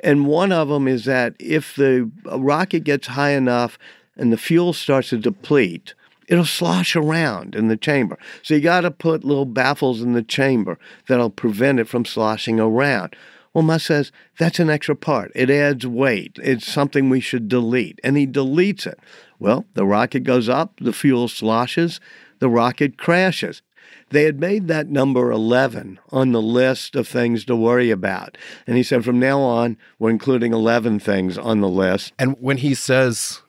And 0.00 0.26
one 0.26 0.52
of 0.52 0.68
them 0.68 0.86
is 0.86 1.04
that 1.04 1.34
if 1.38 1.74
the 1.74 2.10
uh, 2.30 2.40
rocket 2.40 2.84
gets 2.84 3.08
high 3.08 3.30
enough 3.30 3.78
and 4.16 4.32
the 4.32 4.38
fuel 4.38 4.72
starts 4.72 5.10
to 5.10 5.18
deplete, 5.18 5.94
it'll 6.28 6.44
slosh 6.44 6.94
around 6.94 7.54
in 7.54 7.68
the 7.68 7.76
chamber. 7.76 8.18
So 8.42 8.54
you 8.54 8.60
got 8.60 8.82
to 8.82 8.90
put 8.90 9.24
little 9.24 9.46
baffles 9.46 10.02
in 10.02 10.12
the 10.12 10.22
chamber 10.22 10.78
that'll 11.08 11.30
prevent 11.30 11.80
it 11.80 11.88
from 11.88 12.04
sloshing 12.04 12.60
around. 12.60 13.16
Well, 13.54 13.64
Musk 13.64 13.86
says 13.86 14.12
that's 14.38 14.60
an 14.60 14.70
extra 14.70 14.94
part. 14.94 15.32
It 15.34 15.50
adds 15.50 15.86
weight. 15.86 16.38
It's 16.42 16.70
something 16.70 17.08
we 17.08 17.20
should 17.20 17.48
delete. 17.48 17.98
And 18.04 18.16
he 18.16 18.26
deletes 18.26 18.86
it. 18.86 19.00
Well, 19.38 19.64
the 19.74 19.86
rocket 19.86 20.20
goes 20.20 20.48
up, 20.48 20.74
the 20.80 20.92
fuel 20.92 21.28
sloshes, 21.28 21.98
the 22.40 22.48
rocket 22.48 22.98
crashes. 22.98 23.62
They 24.10 24.24
had 24.24 24.40
made 24.40 24.68
that 24.68 24.88
number 24.88 25.30
11 25.30 26.00
on 26.10 26.32
the 26.32 26.42
list 26.42 26.96
of 26.96 27.06
things 27.06 27.44
to 27.44 27.56
worry 27.56 27.90
about. 27.90 28.38
And 28.66 28.76
he 28.76 28.82
said, 28.82 29.04
from 29.04 29.18
now 29.18 29.40
on, 29.40 29.76
we're 29.98 30.10
including 30.10 30.52
11 30.52 31.00
things 31.00 31.36
on 31.36 31.60
the 31.60 31.68
list. 31.68 32.12
And 32.18 32.36
when 32.40 32.58
he 32.58 32.74
says, 32.74 33.42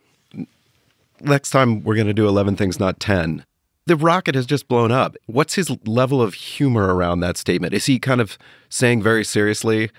next 1.22 1.52
time 1.52 1.84
we're 1.84 1.95
going 1.95 2.08
to 2.08 2.13
do 2.13 2.28
11 2.28 2.56
things, 2.58 2.80
not 2.80 3.00
10, 3.00 3.45
the 3.86 3.95
rocket 3.95 4.36
has 4.36 4.45
just 4.45 4.67
blown 4.67 4.91
up. 4.91 5.15
What's 5.26 5.56
his 5.56 5.76
level 5.86 6.22
of 6.22 6.34
humor 6.34 6.93
around 6.93 7.22
that 7.22 7.38
statement? 7.38 7.74
Is 7.74 7.86
he 7.86 7.98
kind 7.98 8.22
of 8.22 8.38
saying 8.69 9.02
very 9.02 9.24
seriously, 9.24 9.89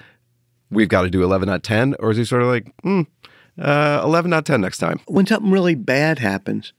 we've 0.70 0.88
got 0.88 1.02
to 1.02 1.10
do 1.10 1.24
11, 1.24 1.48
not 1.48 1.62
10? 1.62 1.96
Or 1.98 2.10
is 2.10 2.16
he 2.16 2.24
sort 2.24 2.42
of 2.42 2.48
like, 2.48 2.72
hmm, 2.82 3.02
uh, 3.58 4.02
11, 4.04 4.30
not 4.30 4.44
10 4.44 4.60
next 4.60 4.78
time? 4.78 5.00
When 5.06 5.26
something 5.26 5.50
really 5.50 5.74
bad 5.74 6.18
happens, 6.18 6.72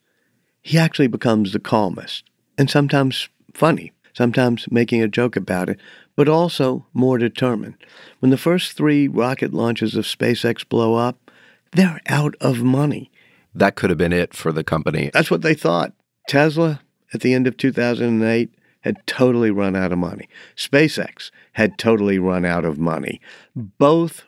he 0.62 0.78
actually 0.78 1.08
becomes 1.08 1.52
the 1.52 1.60
calmest 1.60 2.26
and 2.58 2.70
sometimes 2.70 3.28
funny, 3.54 3.92
sometimes 4.14 4.72
making 4.72 5.02
a 5.02 5.08
joke 5.08 5.36
about 5.36 5.70
it, 5.70 5.80
but 6.16 6.28
also 6.28 6.86
more 6.94 7.18
determined. 7.18 7.76
When 8.20 8.32
the 8.32 8.38
first 8.38 8.74
three 8.74 9.08
rocket 9.08 9.54
launches 9.54 9.96
of 9.96 10.06
SpaceX 10.06 10.68
blow 10.68 10.96
up, 10.96 11.32
they're 11.72 12.02
out 12.08 12.36
of 12.42 12.62
money. 12.62 13.12
That 13.54 13.76
could 13.76 13.90
have 13.90 13.98
been 13.98 14.14
it 14.14 14.34
for 14.34 14.52
the 14.52 14.64
company. 14.64 15.10
That's 15.14 15.32
what 15.32 15.42
they 15.42 15.54
thought. 15.54 15.94
Tesla, 16.28 16.82
at 17.14 17.22
the 17.22 17.34
end 17.34 17.48
of 17.48 17.58
2008 17.58 18.50
had 18.82 19.06
totally 19.06 19.52
run 19.52 19.76
out 19.76 19.92
of 19.92 20.00
money. 20.00 20.28
SpaceX 20.56 21.30
had 21.54 21.78
totally 21.78 22.18
run 22.20 22.46
out 22.46 22.66
of 22.66 22.80
money. 22.80 23.22
Both 23.56 24.24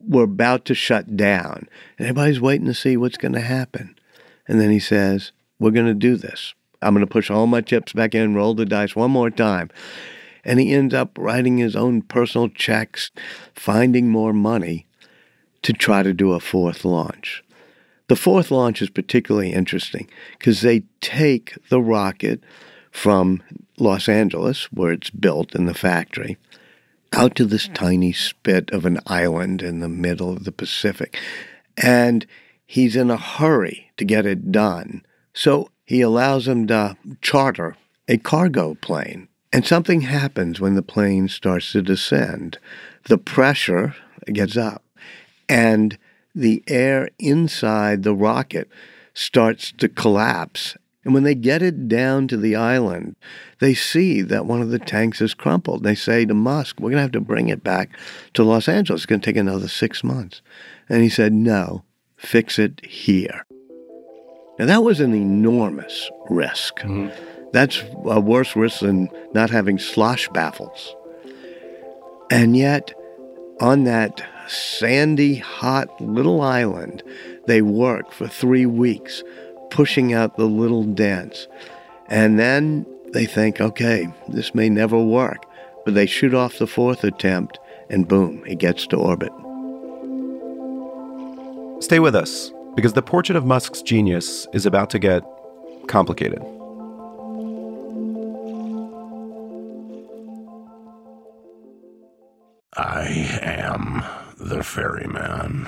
were 0.00 0.24
about 0.24 0.64
to 0.66 0.74
shut 0.74 1.16
down, 1.16 1.68
and 1.98 2.06
everybody's 2.06 2.40
waiting 2.40 2.66
to 2.66 2.74
see 2.74 2.96
what's 2.96 3.16
going 3.16 3.32
to 3.32 3.40
happen. 3.40 3.96
And 4.46 4.60
then 4.60 4.70
he 4.70 4.78
says, 4.78 5.32
We're 5.58 5.72
going 5.72 5.86
to 5.86 5.94
do 5.94 6.16
this. 6.16 6.54
I'm 6.82 6.94
going 6.94 7.04
to 7.04 7.10
push 7.10 7.30
all 7.30 7.46
my 7.46 7.60
chips 7.60 7.92
back 7.92 8.14
in, 8.14 8.34
roll 8.34 8.54
the 8.54 8.64
dice 8.64 8.94
one 8.94 9.10
more 9.10 9.30
time. 9.30 9.70
And 10.44 10.60
he 10.60 10.72
ends 10.72 10.94
up 10.94 11.18
writing 11.18 11.58
his 11.58 11.74
own 11.74 12.02
personal 12.02 12.48
checks, 12.48 13.10
finding 13.54 14.08
more 14.08 14.32
money 14.32 14.86
to 15.62 15.72
try 15.72 16.02
to 16.02 16.12
do 16.12 16.32
a 16.32 16.40
fourth 16.40 16.84
launch. 16.84 17.42
The 18.06 18.16
fourth 18.16 18.50
launch 18.50 18.80
is 18.80 18.88
particularly 18.88 19.52
interesting 19.52 20.08
because 20.38 20.62
they 20.62 20.84
take 21.00 21.58
the 21.68 21.80
rocket 21.80 22.40
from 22.90 23.42
Los 23.78 24.08
Angeles, 24.08 24.72
where 24.72 24.92
it's 24.92 25.10
built 25.10 25.54
in 25.54 25.66
the 25.66 25.74
factory, 25.74 26.38
out 27.12 27.34
to 27.36 27.44
this 27.44 27.68
tiny 27.68 28.12
spit 28.12 28.70
of 28.70 28.86
an 28.86 28.98
island 29.06 29.62
in 29.62 29.80
the 29.80 29.88
middle 29.88 30.30
of 30.30 30.44
the 30.44 30.52
Pacific. 30.52 31.18
And 31.76 32.26
he's 32.66 32.96
in 32.96 33.10
a 33.10 33.16
hurry 33.16 33.90
to 33.98 34.04
get 34.04 34.24
it 34.24 34.50
done. 34.50 35.04
So 35.34 35.70
he 35.88 36.02
allows 36.02 36.46
him 36.46 36.66
to 36.66 36.94
charter 37.22 37.74
a 38.08 38.18
cargo 38.18 38.74
plane. 38.74 39.26
And 39.54 39.64
something 39.64 40.02
happens 40.02 40.60
when 40.60 40.74
the 40.74 40.82
plane 40.82 41.28
starts 41.28 41.72
to 41.72 41.80
descend. 41.80 42.58
The 43.04 43.16
pressure 43.16 43.96
gets 44.30 44.54
up. 44.54 44.84
And 45.48 45.96
the 46.34 46.62
air 46.68 47.08
inside 47.18 48.02
the 48.02 48.14
rocket 48.14 48.68
starts 49.14 49.72
to 49.78 49.88
collapse. 49.88 50.76
And 51.06 51.14
when 51.14 51.22
they 51.22 51.34
get 51.34 51.62
it 51.62 51.88
down 51.88 52.28
to 52.28 52.36
the 52.36 52.54
island, 52.54 53.16
they 53.60 53.72
see 53.72 54.20
that 54.20 54.44
one 54.44 54.60
of 54.60 54.68
the 54.68 54.78
tanks 54.78 55.22
is 55.22 55.32
crumpled. 55.32 55.84
They 55.84 55.94
say 55.94 56.26
to 56.26 56.34
Musk, 56.34 56.80
We're 56.80 56.90
going 56.90 56.98
to 56.98 57.02
have 57.02 57.12
to 57.12 57.20
bring 57.22 57.48
it 57.48 57.64
back 57.64 57.98
to 58.34 58.44
Los 58.44 58.68
Angeles. 58.68 59.00
It's 59.00 59.06
going 59.06 59.22
to 59.22 59.24
take 59.24 59.38
another 59.38 59.68
six 59.68 60.04
months. 60.04 60.42
And 60.86 61.02
he 61.02 61.08
said, 61.08 61.32
No, 61.32 61.84
fix 62.18 62.58
it 62.58 62.84
here. 62.84 63.46
Now, 64.58 64.66
that 64.66 64.82
was 64.82 65.00
an 65.00 65.14
enormous 65.14 66.10
risk. 66.28 66.80
Mm-hmm. 66.80 67.50
That's 67.52 67.82
a 68.04 68.20
worse 68.20 68.56
risk 68.56 68.80
than 68.80 69.08
not 69.32 69.50
having 69.50 69.78
slosh 69.78 70.28
baffles. 70.30 70.94
And 72.30 72.56
yet, 72.56 72.92
on 73.60 73.84
that 73.84 74.22
sandy, 74.48 75.36
hot 75.36 76.00
little 76.00 76.40
island. 76.40 77.02
They 77.46 77.62
work 77.62 78.12
for 78.12 78.26
three 78.26 78.66
weeks, 78.66 79.22
pushing 79.70 80.12
out 80.12 80.36
the 80.36 80.46
little 80.46 80.84
dents. 80.84 81.46
And 82.08 82.38
then 82.38 82.86
they 83.12 83.26
think, 83.26 83.60
okay, 83.60 84.08
this 84.28 84.54
may 84.54 84.68
never 84.68 84.98
work. 84.98 85.44
But 85.84 85.94
they 85.94 86.06
shoot 86.06 86.34
off 86.34 86.58
the 86.58 86.66
fourth 86.66 87.04
attempt, 87.04 87.58
and 87.88 88.06
boom, 88.08 88.42
it 88.46 88.58
gets 88.58 88.86
to 88.88 88.96
orbit. 88.96 89.32
Stay 91.82 92.00
with 92.00 92.14
us, 92.14 92.52
because 92.74 92.92
the 92.92 93.02
portrait 93.02 93.36
of 93.36 93.44
Musk's 93.44 93.82
genius 93.82 94.46
is 94.52 94.66
about 94.66 94.90
to 94.90 94.98
get 94.98 95.22
complicated. 95.88 96.42
I 102.76 103.08
am 103.42 104.04
the 104.38 104.62
ferryman. 104.62 105.66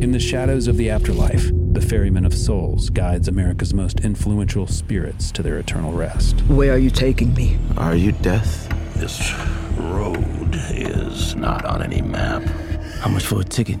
In 0.00 0.12
the 0.12 0.18
shadows 0.18 0.66
of 0.66 0.76
the 0.76 0.90
afterlife, 0.90 1.50
the 1.72 1.80
ferryman 1.80 2.24
of 2.24 2.34
souls 2.34 2.90
guides 2.90 3.28
America's 3.28 3.74
most 3.74 4.00
influential 4.00 4.66
spirits 4.66 5.30
to 5.32 5.42
their 5.42 5.58
eternal 5.58 5.92
rest. 5.92 6.40
Where 6.42 6.72
are 6.72 6.78
you 6.78 6.90
taking 6.90 7.34
me? 7.34 7.58
Are 7.76 7.94
you 7.96 8.12
death? 8.12 8.68
This 8.94 9.32
road 9.78 10.54
is 10.70 11.34
not 11.36 11.64
on 11.64 11.82
any 11.82 12.00
map. 12.00 12.42
How 13.00 13.10
much 13.10 13.26
for 13.26 13.40
a 13.40 13.44
ticket? 13.44 13.80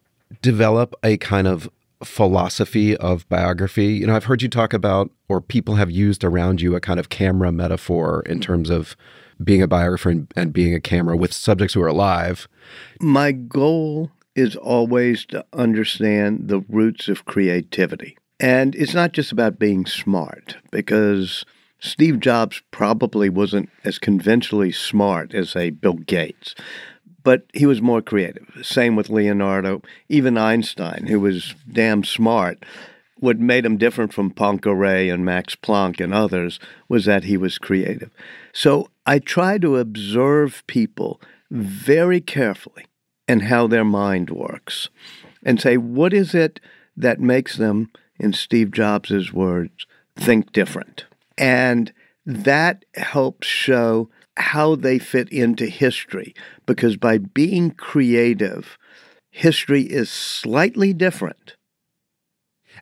develop 0.41 0.95
a 1.03 1.17
kind 1.17 1.47
of 1.47 1.69
philosophy 2.03 2.97
of 2.97 3.27
biography? 3.29 3.93
You 3.93 4.07
know, 4.07 4.15
I've 4.15 4.25
heard 4.25 4.41
you 4.41 4.49
talk 4.49 4.73
about, 4.73 5.11
or 5.29 5.41
people 5.41 5.75
have 5.75 5.91
used 5.91 6.23
around 6.23 6.61
you, 6.61 6.75
a 6.75 6.79
kind 6.79 6.99
of 6.99 7.09
camera 7.09 7.51
metaphor 7.51 8.23
in 8.25 8.39
terms 8.39 8.69
of 8.69 8.95
being 9.43 9.61
a 9.61 9.67
biographer 9.67 10.09
and, 10.09 10.31
and 10.35 10.53
being 10.53 10.73
a 10.73 10.79
camera 10.79 11.17
with 11.17 11.33
subjects 11.33 11.73
who 11.73 11.81
are 11.81 11.87
alive. 11.87 12.47
My 12.99 13.31
goal 13.31 14.11
is 14.35 14.55
always 14.55 15.25
to 15.25 15.45
understand 15.53 16.47
the 16.47 16.61
roots 16.69 17.07
of 17.07 17.25
creativity. 17.25 18.17
And 18.39 18.75
it's 18.75 18.93
not 18.93 19.11
just 19.11 19.31
about 19.31 19.59
being 19.59 19.85
smart, 19.85 20.57
because 20.71 21.45
Steve 21.79 22.19
Jobs 22.19 22.61
probably 22.71 23.29
wasn't 23.29 23.69
as 23.83 23.99
conventionally 23.99 24.71
smart 24.71 25.33
as, 25.33 25.51
say, 25.51 25.69
Bill 25.69 25.93
Gates, 25.93 26.55
but 27.23 27.45
he 27.53 27.65
was 27.65 27.81
more 27.81 28.01
creative. 28.01 28.47
Same 28.61 28.95
with 28.95 29.09
Leonardo, 29.09 29.81
even 30.09 30.37
Einstein, 30.37 31.07
who 31.07 31.19
was 31.19 31.55
damn 31.71 32.03
smart. 32.03 32.63
What 33.19 33.39
made 33.39 33.65
him 33.65 33.77
different 33.77 34.13
from 34.13 34.33
Poincaré 34.33 35.13
and 35.13 35.23
Max 35.23 35.55
Planck 35.55 36.03
and 36.03 36.13
others 36.13 36.59
was 36.89 37.05
that 37.05 37.25
he 37.25 37.37
was 37.37 37.57
creative. 37.57 38.09
So 38.51 38.89
I 39.05 39.19
try 39.19 39.57
to 39.59 39.77
observe 39.77 40.63
people 40.65 41.21
very 41.51 42.21
carefully 42.21 42.85
and 43.27 43.43
how 43.43 43.67
their 43.67 43.85
mind 43.85 44.29
works 44.29 44.89
and 45.43 45.61
say, 45.61 45.77
what 45.77 46.13
is 46.13 46.33
it 46.33 46.59
that 46.97 47.19
makes 47.19 47.57
them 47.57 47.91
in 48.19 48.33
Steve 48.33 48.71
Jobs' 48.71 49.33
words, 49.33 49.85
think 50.15 50.51
different. 50.51 51.05
And 51.37 51.91
that 52.25 52.85
helps 52.95 53.47
show 53.47 54.09
how 54.41 54.75
they 54.75 54.99
fit 54.99 55.29
into 55.29 55.67
history 55.67 56.33
because 56.65 56.97
by 56.97 57.17
being 57.17 57.71
creative, 57.71 58.77
history 59.31 59.83
is 59.83 60.09
slightly 60.09 60.93
different. 60.93 61.55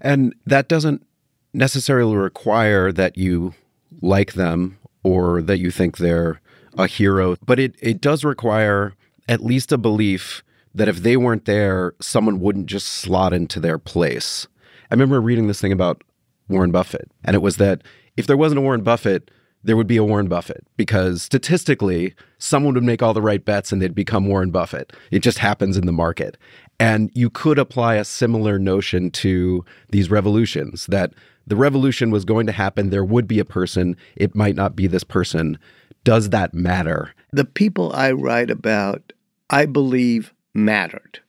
And 0.02 0.34
that 0.46 0.68
doesn't 0.68 1.06
necessarily 1.54 2.16
require 2.16 2.92
that 2.92 3.18
you 3.18 3.54
like 4.02 4.34
them 4.34 4.78
or 5.04 5.42
that 5.42 5.60
you 5.60 5.72
think 5.72 5.98
they're 5.98 6.42
a 6.78 6.88
hero, 6.88 7.36
but 7.46 7.60
it, 7.60 7.76
it 7.80 8.00
does 8.02 8.24
require 8.24 8.94
at 9.28 9.44
least 9.44 9.72
a 9.72 9.78
belief 9.78 10.44
that 10.74 10.88
if 10.88 10.98
they 10.98 11.18
weren't 11.18 11.46
there, 11.46 11.94
someone 12.00 12.40
wouldn't 12.40 12.68
just 12.68 12.88
slot 12.88 13.34
into 13.34 13.60
their 13.60 13.78
place. 13.78 14.48
I 14.92 14.94
remember 14.94 15.20
reading 15.20 15.48
this 15.48 15.60
thing 15.60 15.72
about 15.72 16.04
Warren 16.48 16.72
Buffett, 16.72 17.12
and 17.24 17.36
it 17.36 17.42
was 17.42 17.58
that 17.58 17.82
if 18.18 18.28
there 18.28 18.38
wasn't 18.38 18.60
a 18.60 18.62
Warren 18.62 18.82
Buffett, 18.82 19.32
there 19.64 19.76
would 19.76 19.88
be 19.88 19.98
a 19.98 20.04
Warren 20.04 20.28
Buffett 20.28 20.66
because 20.78 21.22
statistically, 21.22 22.16
someone 22.38 22.74
would 22.74 22.84
make 22.84 23.04
all 23.04 23.14
the 23.14 23.22
right 23.22 23.44
bets 23.44 23.72
and 23.72 23.82
they'd 23.82 23.94
become 23.94 24.28
Warren 24.28 24.52
Buffett. 24.52 24.94
It 25.12 25.20
just 25.20 25.40
happens 25.40 25.78
in 25.78 25.86
the 25.86 25.92
market. 25.92 26.38
And 26.80 27.12
you 27.14 27.30
could 27.30 27.60
apply 27.60 27.96
a 27.96 28.06
similar 28.06 28.58
notion 28.58 29.12
to 29.12 29.66
these 29.90 30.10
revolutions 30.10 30.86
that 30.88 31.14
the 31.46 31.58
revolution 31.58 32.10
was 32.10 32.24
going 32.24 32.46
to 32.46 32.54
happen. 32.54 32.90
There 32.90 33.04
would 33.04 33.28
be 33.28 33.40
a 33.40 33.46
person. 33.46 33.98
It 34.16 34.36
might 34.36 34.56
not 34.56 34.76
be 34.76 34.88
this 34.88 35.04
person. 35.04 35.60
Does 36.04 36.30
that 36.30 36.54
matter? 36.54 37.14
The 37.32 37.46
people 37.46 37.92
I 37.94 38.12
write 38.12 38.50
about, 38.50 39.12
I 39.50 39.66
believe, 39.66 40.34
mattered. 40.54 41.20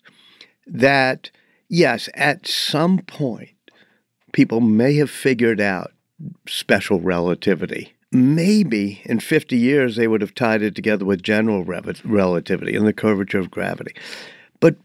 That, 0.66 1.30
yes, 1.68 2.08
at 2.14 2.46
some 2.46 2.98
point, 2.98 3.50
people 4.32 4.60
may 4.60 4.94
have 4.96 5.10
figured 5.10 5.60
out 5.60 5.92
special 6.46 7.00
relativity. 7.00 7.94
Maybe 8.12 9.02
in 9.04 9.20
50 9.20 9.56
years 9.56 9.96
they 9.96 10.08
would 10.08 10.20
have 10.20 10.34
tied 10.34 10.62
it 10.62 10.74
together 10.74 11.04
with 11.04 11.22
general 11.22 11.64
relativity 11.64 12.74
and 12.74 12.86
the 12.86 12.92
curvature 12.92 13.38
of 13.38 13.50
gravity. 13.50 13.94
But 14.58 14.76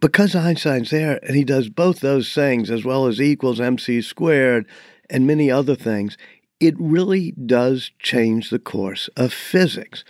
because 0.00 0.34
Einstein's 0.34 0.90
there 0.90 1.20
and 1.22 1.36
he 1.36 1.44
does 1.44 1.68
both 1.68 2.00
those 2.00 2.32
things 2.34 2.70
as 2.70 2.84
well 2.84 3.06
as 3.06 3.20
E 3.20 3.30
equals 3.30 3.60
mc 3.60 4.02
squared 4.02 4.66
and 5.08 5.26
many 5.26 5.50
other 5.50 5.76
things, 5.76 6.18
it 6.60 6.74
really 6.78 7.32
does 7.32 7.90
change 7.98 8.50
the 8.50 8.58
course 8.58 9.08
of 9.16 9.32
physics. 9.32 10.04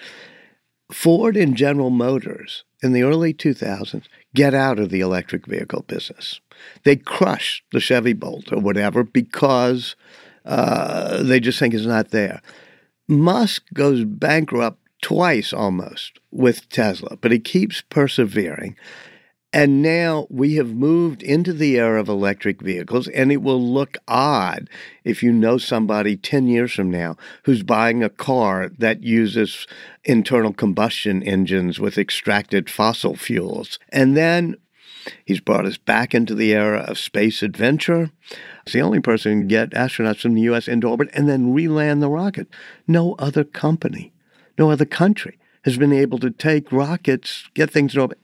Ford 0.90 1.37
and 1.37 1.57
General 1.57 1.90
Motors 1.90 2.64
in 2.83 2.92
the 2.92 3.03
early 3.03 3.35
2000s 3.35 4.05
get 4.35 4.55
out 4.55 4.79
of 4.79 4.90
the 4.90 5.00
electric 5.00 5.46
vehicle 5.46 5.83
business. 5.87 6.40
They 6.85 6.96
crush 6.96 7.64
the 7.72 7.81
Chevy 7.81 8.12
Bolt 8.12 8.53
or 8.53 8.61
whatever 8.61 9.03
because 9.03 9.96
uh, 10.44 11.22
they 11.22 11.40
just 11.40 11.59
think 11.59 11.74
it's 11.74 11.87
not 11.87 12.11
there. 12.11 12.40
Musk 13.09 13.64
goes 13.72 14.04
bankrupt 14.04 14.78
twice 15.02 15.52
almost 15.52 16.18
with 16.30 16.68
Tesla, 16.68 17.16
but 17.20 17.33
he 17.33 17.38
keeps 17.38 17.83
persevering. 17.83 18.76
And 19.54 19.83
now 19.83 20.26
we 20.30 20.57
have 20.57 20.74
moved 20.74 21.22
into 21.22 21.53
the 21.53 21.78
era 21.78 22.01
of 22.01 22.09
electric 22.09 22.61
vehicles, 22.61 23.07
and 23.07 23.30
it 23.30 23.40
will 23.40 23.62
look 23.62 23.97
odd 24.09 24.68
if 25.05 25.22
you 25.22 25.30
know 25.30 25.59
somebody 25.59 26.16
10 26.16 26.49
years 26.49 26.72
from 26.72 26.90
now 26.90 27.16
who's 27.45 27.62
buying 27.62 28.03
a 28.03 28.11
car 28.11 28.70
that 28.78 29.05
uses 29.05 29.68
internal 30.03 30.53
combustion 30.53 31.22
engines 31.22 31.78
with 31.78 31.99
extracted 31.99 32.68
fossil 32.68 33.14
fuels. 33.14 33.78
And 33.90 34.16
then 34.16 34.57
he's 35.24 35.40
brought 35.40 35.66
us 35.66 35.76
back 35.76 36.16
into 36.16 36.34
the 36.34 36.53
era 36.53 36.80
of 36.80 36.99
space 36.99 37.40
adventure. 37.40 38.11
He's 38.64 38.74
the 38.74 38.80
only 38.80 39.00
person 39.00 39.40
to 39.40 39.46
get 39.46 39.70
astronauts 39.70 40.20
from 40.20 40.34
the 40.34 40.42
U.S. 40.42 40.68
into 40.68 40.88
orbit 40.88 41.10
and 41.12 41.28
then 41.28 41.52
re-land 41.52 42.02
the 42.02 42.08
rocket. 42.08 42.48
No 42.86 43.14
other 43.18 43.44
company, 43.44 44.12
no 44.58 44.70
other 44.70 44.86
country 44.86 45.38
has 45.64 45.76
been 45.78 45.92
able 45.92 46.18
to 46.18 46.30
take 46.30 46.70
rockets, 46.72 47.48
get 47.54 47.70
things 47.70 47.94
in 47.94 48.00
orbit 48.00 48.18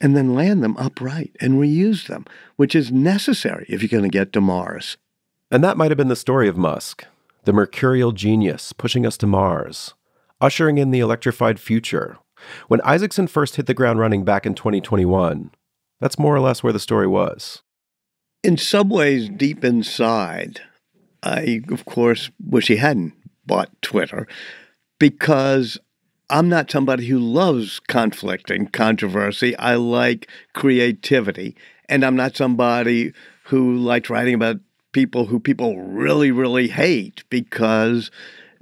and 0.00 0.14
then 0.14 0.34
land 0.34 0.62
them 0.62 0.76
upright 0.76 1.34
and 1.40 1.54
reuse 1.54 2.06
them, 2.06 2.26
which 2.56 2.74
is 2.74 2.92
necessary 2.92 3.64
if 3.68 3.80
you're 3.82 3.88
going 3.88 4.02
to 4.02 4.18
get 4.18 4.32
to 4.32 4.40
Mars. 4.42 4.98
And 5.50 5.64
that 5.64 5.78
might 5.78 5.90
have 5.90 5.96
been 5.96 6.08
the 6.08 6.16
story 6.16 6.48
of 6.48 6.58
Musk, 6.58 7.06
the 7.44 7.52
mercurial 7.52 8.12
genius 8.12 8.74
pushing 8.74 9.06
us 9.06 9.16
to 9.18 9.26
Mars. 9.26 9.94
ushering 10.40 10.78
in 10.78 10.90
the 10.90 11.00
electrified 11.00 11.58
future. 11.58 12.18
When 12.68 12.80
Isaacson 12.82 13.26
first 13.26 13.56
hit 13.56 13.66
the 13.66 13.74
ground 13.74 13.98
running 13.98 14.24
back 14.24 14.44
in 14.46 14.54
2021, 14.54 15.50
that's 16.00 16.18
more 16.18 16.34
or 16.34 16.40
less 16.40 16.62
where 16.62 16.72
the 16.72 16.78
story 16.78 17.06
was. 17.06 17.62
In 18.46 18.56
some 18.56 18.90
ways, 18.90 19.28
deep 19.28 19.64
inside, 19.64 20.60
I, 21.20 21.62
of 21.72 21.84
course, 21.84 22.30
wish 22.38 22.68
he 22.68 22.76
hadn't 22.76 23.14
bought 23.44 23.70
Twitter 23.82 24.28
because 25.00 25.78
I'm 26.30 26.48
not 26.48 26.70
somebody 26.70 27.08
who 27.08 27.18
loves 27.18 27.80
conflict 27.80 28.48
and 28.52 28.72
controversy. 28.72 29.56
I 29.56 29.74
like 29.74 30.30
creativity. 30.52 31.56
And 31.88 32.04
I'm 32.04 32.14
not 32.14 32.36
somebody 32.36 33.12
who 33.46 33.78
likes 33.78 34.10
writing 34.10 34.34
about 34.34 34.60
people 34.92 35.26
who 35.26 35.40
people 35.40 35.80
really, 35.80 36.30
really 36.30 36.68
hate 36.68 37.24
because 37.28 38.12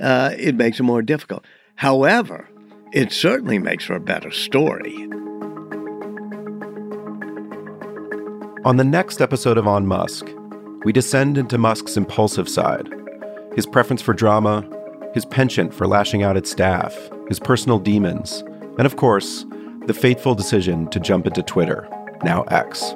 uh, 0.01 0.33
it 0.39 0.55
makes 0.55 0.81
it 0.81 0.85
more 0.85 1.03
difficult. 1.03 1.45
However, 1.75 2.49
it 2.95 3.13
certainly 3.13 3.59
makes 3.59 3.85
for 3.85 3.97
a 3.97 4.01
better 4.01 4.31
story. 4.31 5.11
On 8.65 8.79
the 8.79 8.85
next 8.85 9.21
episode 9.21 9.59
of 9.59 9.69
On 9.69 9.87
Musk, 9.87 10.27
we 10.85 10.93
descend 10.93 11.37
into 11.37 11.59
Musk's 11.59 11.99
impulsive 11.99 12.49
side, 12.49 12.89
his 13.55 13.67
preference 13.67 14.01
for 14.01 14.15
drama, 14.15 14.67
his 15.13 15.27
penchant 15.27 15.75
for 15.75 15.87
lashing 15.87 16.23
out 16.23 16.39
at 16.39 16.47
staff, 16.47 16.97
his 17.29 17.39
personal 17.39 17.79
demons, 17.79 18.43
and 18.79 18.87
of 18.87 18.97
course, 18.97 19.45
the 19.87 19.93
fateful 19.93 20.35
decision 20.35 20.89
to 20.89 20.99
jump 20.99 21.27
into 21.27 21.43
Twitter, 21.43 21.87
now 22.23 22.45
X. 22.45 22.95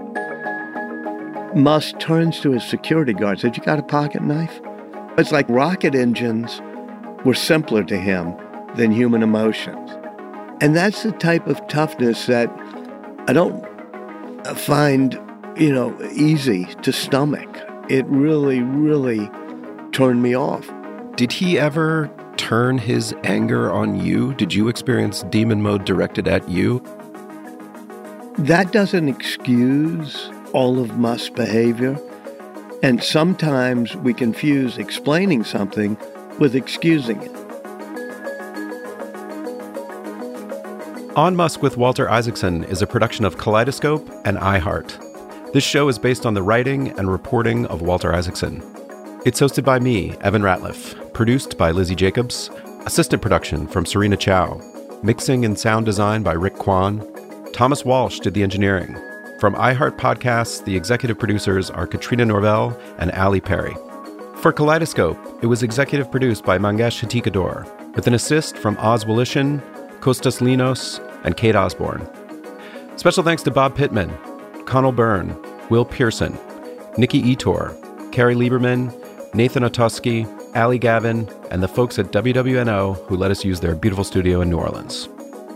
Musk 1.54 1.98
turns 1.98 2.40
to 2.40 2.52
his 2.52 2.64
security 2.64 3.12
guard 3.12 3.32
and 3.32 3.40
says, 3.40 3.58
You 3.58 3.62
got 3.62 3.78
a 3.78 3.82
pocket 3.82 4.22
knife? 4.22 4.62
It's 5.18 5.32
like 5.32 5.46
rocket 5.50 5.94
engines 5.94 6.62
were 7.26 7.34
simpler 7.34 7.84
to 7.84 7.98
him 7.98 8.34
than 8.76 8.90
human 8.90 9.22
emotions. 9.22 9.90
And 10.62 10.74
that's 10.74 11.02
the 11.02 11.12
type 11.12 11.46
of 11.46 11.66
toughness 11.68 12.24
that 12.24 12.48
I 13.28 13.34
don't 13.34 13.62
find, 14.56 15.20
you 15.58 15.72
know, 15.72 15.96
easy 16.12 16.66
to 16.82 16.92
stomach. 16.92 17.48
It 17.88 18.06
really, 18.06 18.60
really 18.60 19.28
turned 19.92 20.22
me 20.22 20.34
off. 20.36 20.70
Did 21.16 21.32
he 21.32 21.58
ever 21.58 22.10
turn 22.36 22.78
his 22.78 23.12
anger 23.24 23.72
on 23.72 23.98
you? 23.98 24.34
Did 24.34 24.54
you 24.54 24.68
experience 24.68 25.24
demon 25.24 25.60
mode 25.60 25.84
directed 25.84 26.28
at 26.28 26.48
you? 26.48 26.80
That 28.38 28.70
doesn't 28.72 29.08
excuse 29.08 30.30
all 30.52 30.78
of 30.78 30.96
Musk's 30.96 31.30
behavior. 31.30 31.98
And 32.84 33.02
sometimes 33.02 33.96
we 33.96 34.14
confuse 34.14 34.78
explaining 34.78 35.42
something 35.42 35.96
with 36.38 36.54
excusing 36.54 37.20
it. 37.20 37.34
On 41.16 41.34
Musk 41.34 41.62
with 41.62 41.76
Walter 41.76 42.08
Isaacson 42.08 42.62
is 42.64 42.80
a 42.80 42.86
production 42.86 43.24
of 43.24 43.38
Kaleidoscope 43.38 44.08
and 44.24 44.38
iHeart. 44.38 45.07
This 45.52 45.64
show 45.64 45.88
is 45.88 45.98
based 45.98 46.26
on 46.26 46.34
the 46.34 46.42
writing 46.42 46.88
and 46.98 47.10
reporting 47.10 47.64
of 47.66 47.80
Walter 47.80 48.12
Isaacson. 48.12 48.62
It's 49.24 49.40
hosted 49.40 49.64
by 49.64 49.78
me, 49.78 50.14
Evan 50.20 50.42
Ratliff, 50.42 51.14
produced 51.14 51.56
by 51.56 51.70
Lizzie 51.70 51.94
Jacobs, 51.94 52.50
assistant 52.84 53.22
production 53.22 53.66
from 53.66 53.86
Serena 53.86 54.18
Chow, 54.18 54.60
mixing 55.02 55.46
and 55.46 55.58
sound 55.58 55.86
design 55.86 56.22
by 56.22 56.34
Rick 56.34 56.56
Kwan. 56.56 57.02
Thomas 57.54 57.82
Walsh 57.82 58.18
did 58.20 58.34
the 58.34 58.42
engineering. 58.42 58.94
From 59.40 59.54
iHeart 59.54 59.96
Podcasts, 59.96 60.62
the 60.66 60.76
executive 60.76 61.18
producers 61.18 61.70
are 61.70 61.86
Katrina 61.86 62.26
Norvell 62.26 62.78
and 62.98 63.10
Ali 63.12 63.40
Perry. 63.40 63.74
For 64.42 64.52
Kaleidoscope, 64.52 65.18
it 65.42 65.46
was 65.46 65.62
executive 65.62 66.10
produced 66.10 66.44
by 66.44 66.58
Mangesh 66.58 67.02
Hattikudur, 67.02 67.94
with 67.96 68.06
an 68.06 68.12
assist 68.12 68.58
from 68.58 68.76
Oz 68.80 69.06
Woloshyn, 69.06 69.62
Kostas 70.00 70.42
Linos, 70.42 71.02
and 71.24 71.38
Kate 71.38 71.56
Osborne. 71.56 72.06
Special 72.96 73.22
thanks 73.22 73.42
to 73.44 73.50
Bob 73.50 73.74
Pittman, 73.74 74.12
Connell 74.68 74.92
Byrne, 74.92 75.34
Will 75.70 75.86
Pearson, 75.86 76.38
Nikki 76.98 77.22
Ettore, 77.22 77.74
Carrie 78.12 78.34
Lieberman, 78.34 78.92
Nathan 79.34 79.62
Otoski, 79.62 80.26
Ali 80.54 80.78
Gavin, 80.78 81.26
and 81.50 81.62
the 81.62 81.68
folks 81.68 81.98
at 81.98 82.12
WWNO 82.12 83.02
who 83.06 83.16
let 83.16 83.30
us 83.30 83.46
use 83.46 83.60
their 83.60 83.74
beautiful 83.74 84.04
studio 84.04 84.42
in 84.42 84.50
New 84.50 84.58
Orleans. 84.58 85.08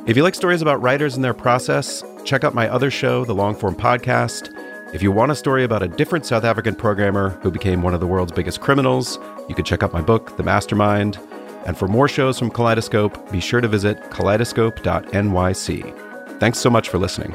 If 0.06 0.16
you 0.16 0.22
like 0.22 0.34
stories 0.34 0.62
about 0.62 0.80
writers 0.80 1.14
and 1.14 1.22
their 1.22 1.34
process, 1.34 2.02
check 2.24 2.42
out 2.42 2.54
my 2.54 2.70
other 2.70 2.90
show, 2.90 3.26
the 3.26 3.34
Longform 3.34 3.76
Podcast. 3.76 4.48
If 4.94 5.02
you 5.02 5.12
want 5.12 5.30
a 5.30 5.36
story 5.36 5.62
about 5.62 5.82
a 5.82 5.88
different 5.88 6.24
South 6.24 6.44
African 6.44 6.74
programmer 6.74 7.38
who 7.42 7.50
became 7.50 7.82
one 7.82 7.92
of 7.92 8.00
the 8.00 8.06
world's 8.06 8.32
biggest 8.32 8.62
criminals, 8.62 9.18
you 9.46 9.54
can 9.54 9.66
check 9.66 9.82
out 9.82 9.92
my 9.92 10.00
book, 10.00 10.38
The 10.38 10.42
Mastermind. 10.42 11.18
And 11.66 11.76
for 11.76 11.86
more 11.86 12.08
shows 12.08 12.38
from 12.38 12.50
Kaleidoscope, 12.50 13.30
be 13.30 13.40
sure 13.40 13.60
to 13.60 13.68
visit 13.68 14.00
kaleidoscope.nyc. 14.04 16.40
Thanks 16.40 16.58
so 16.58 16.70
much 16.70 16.88
for 16.88 16.96
listening. 16.96 17.34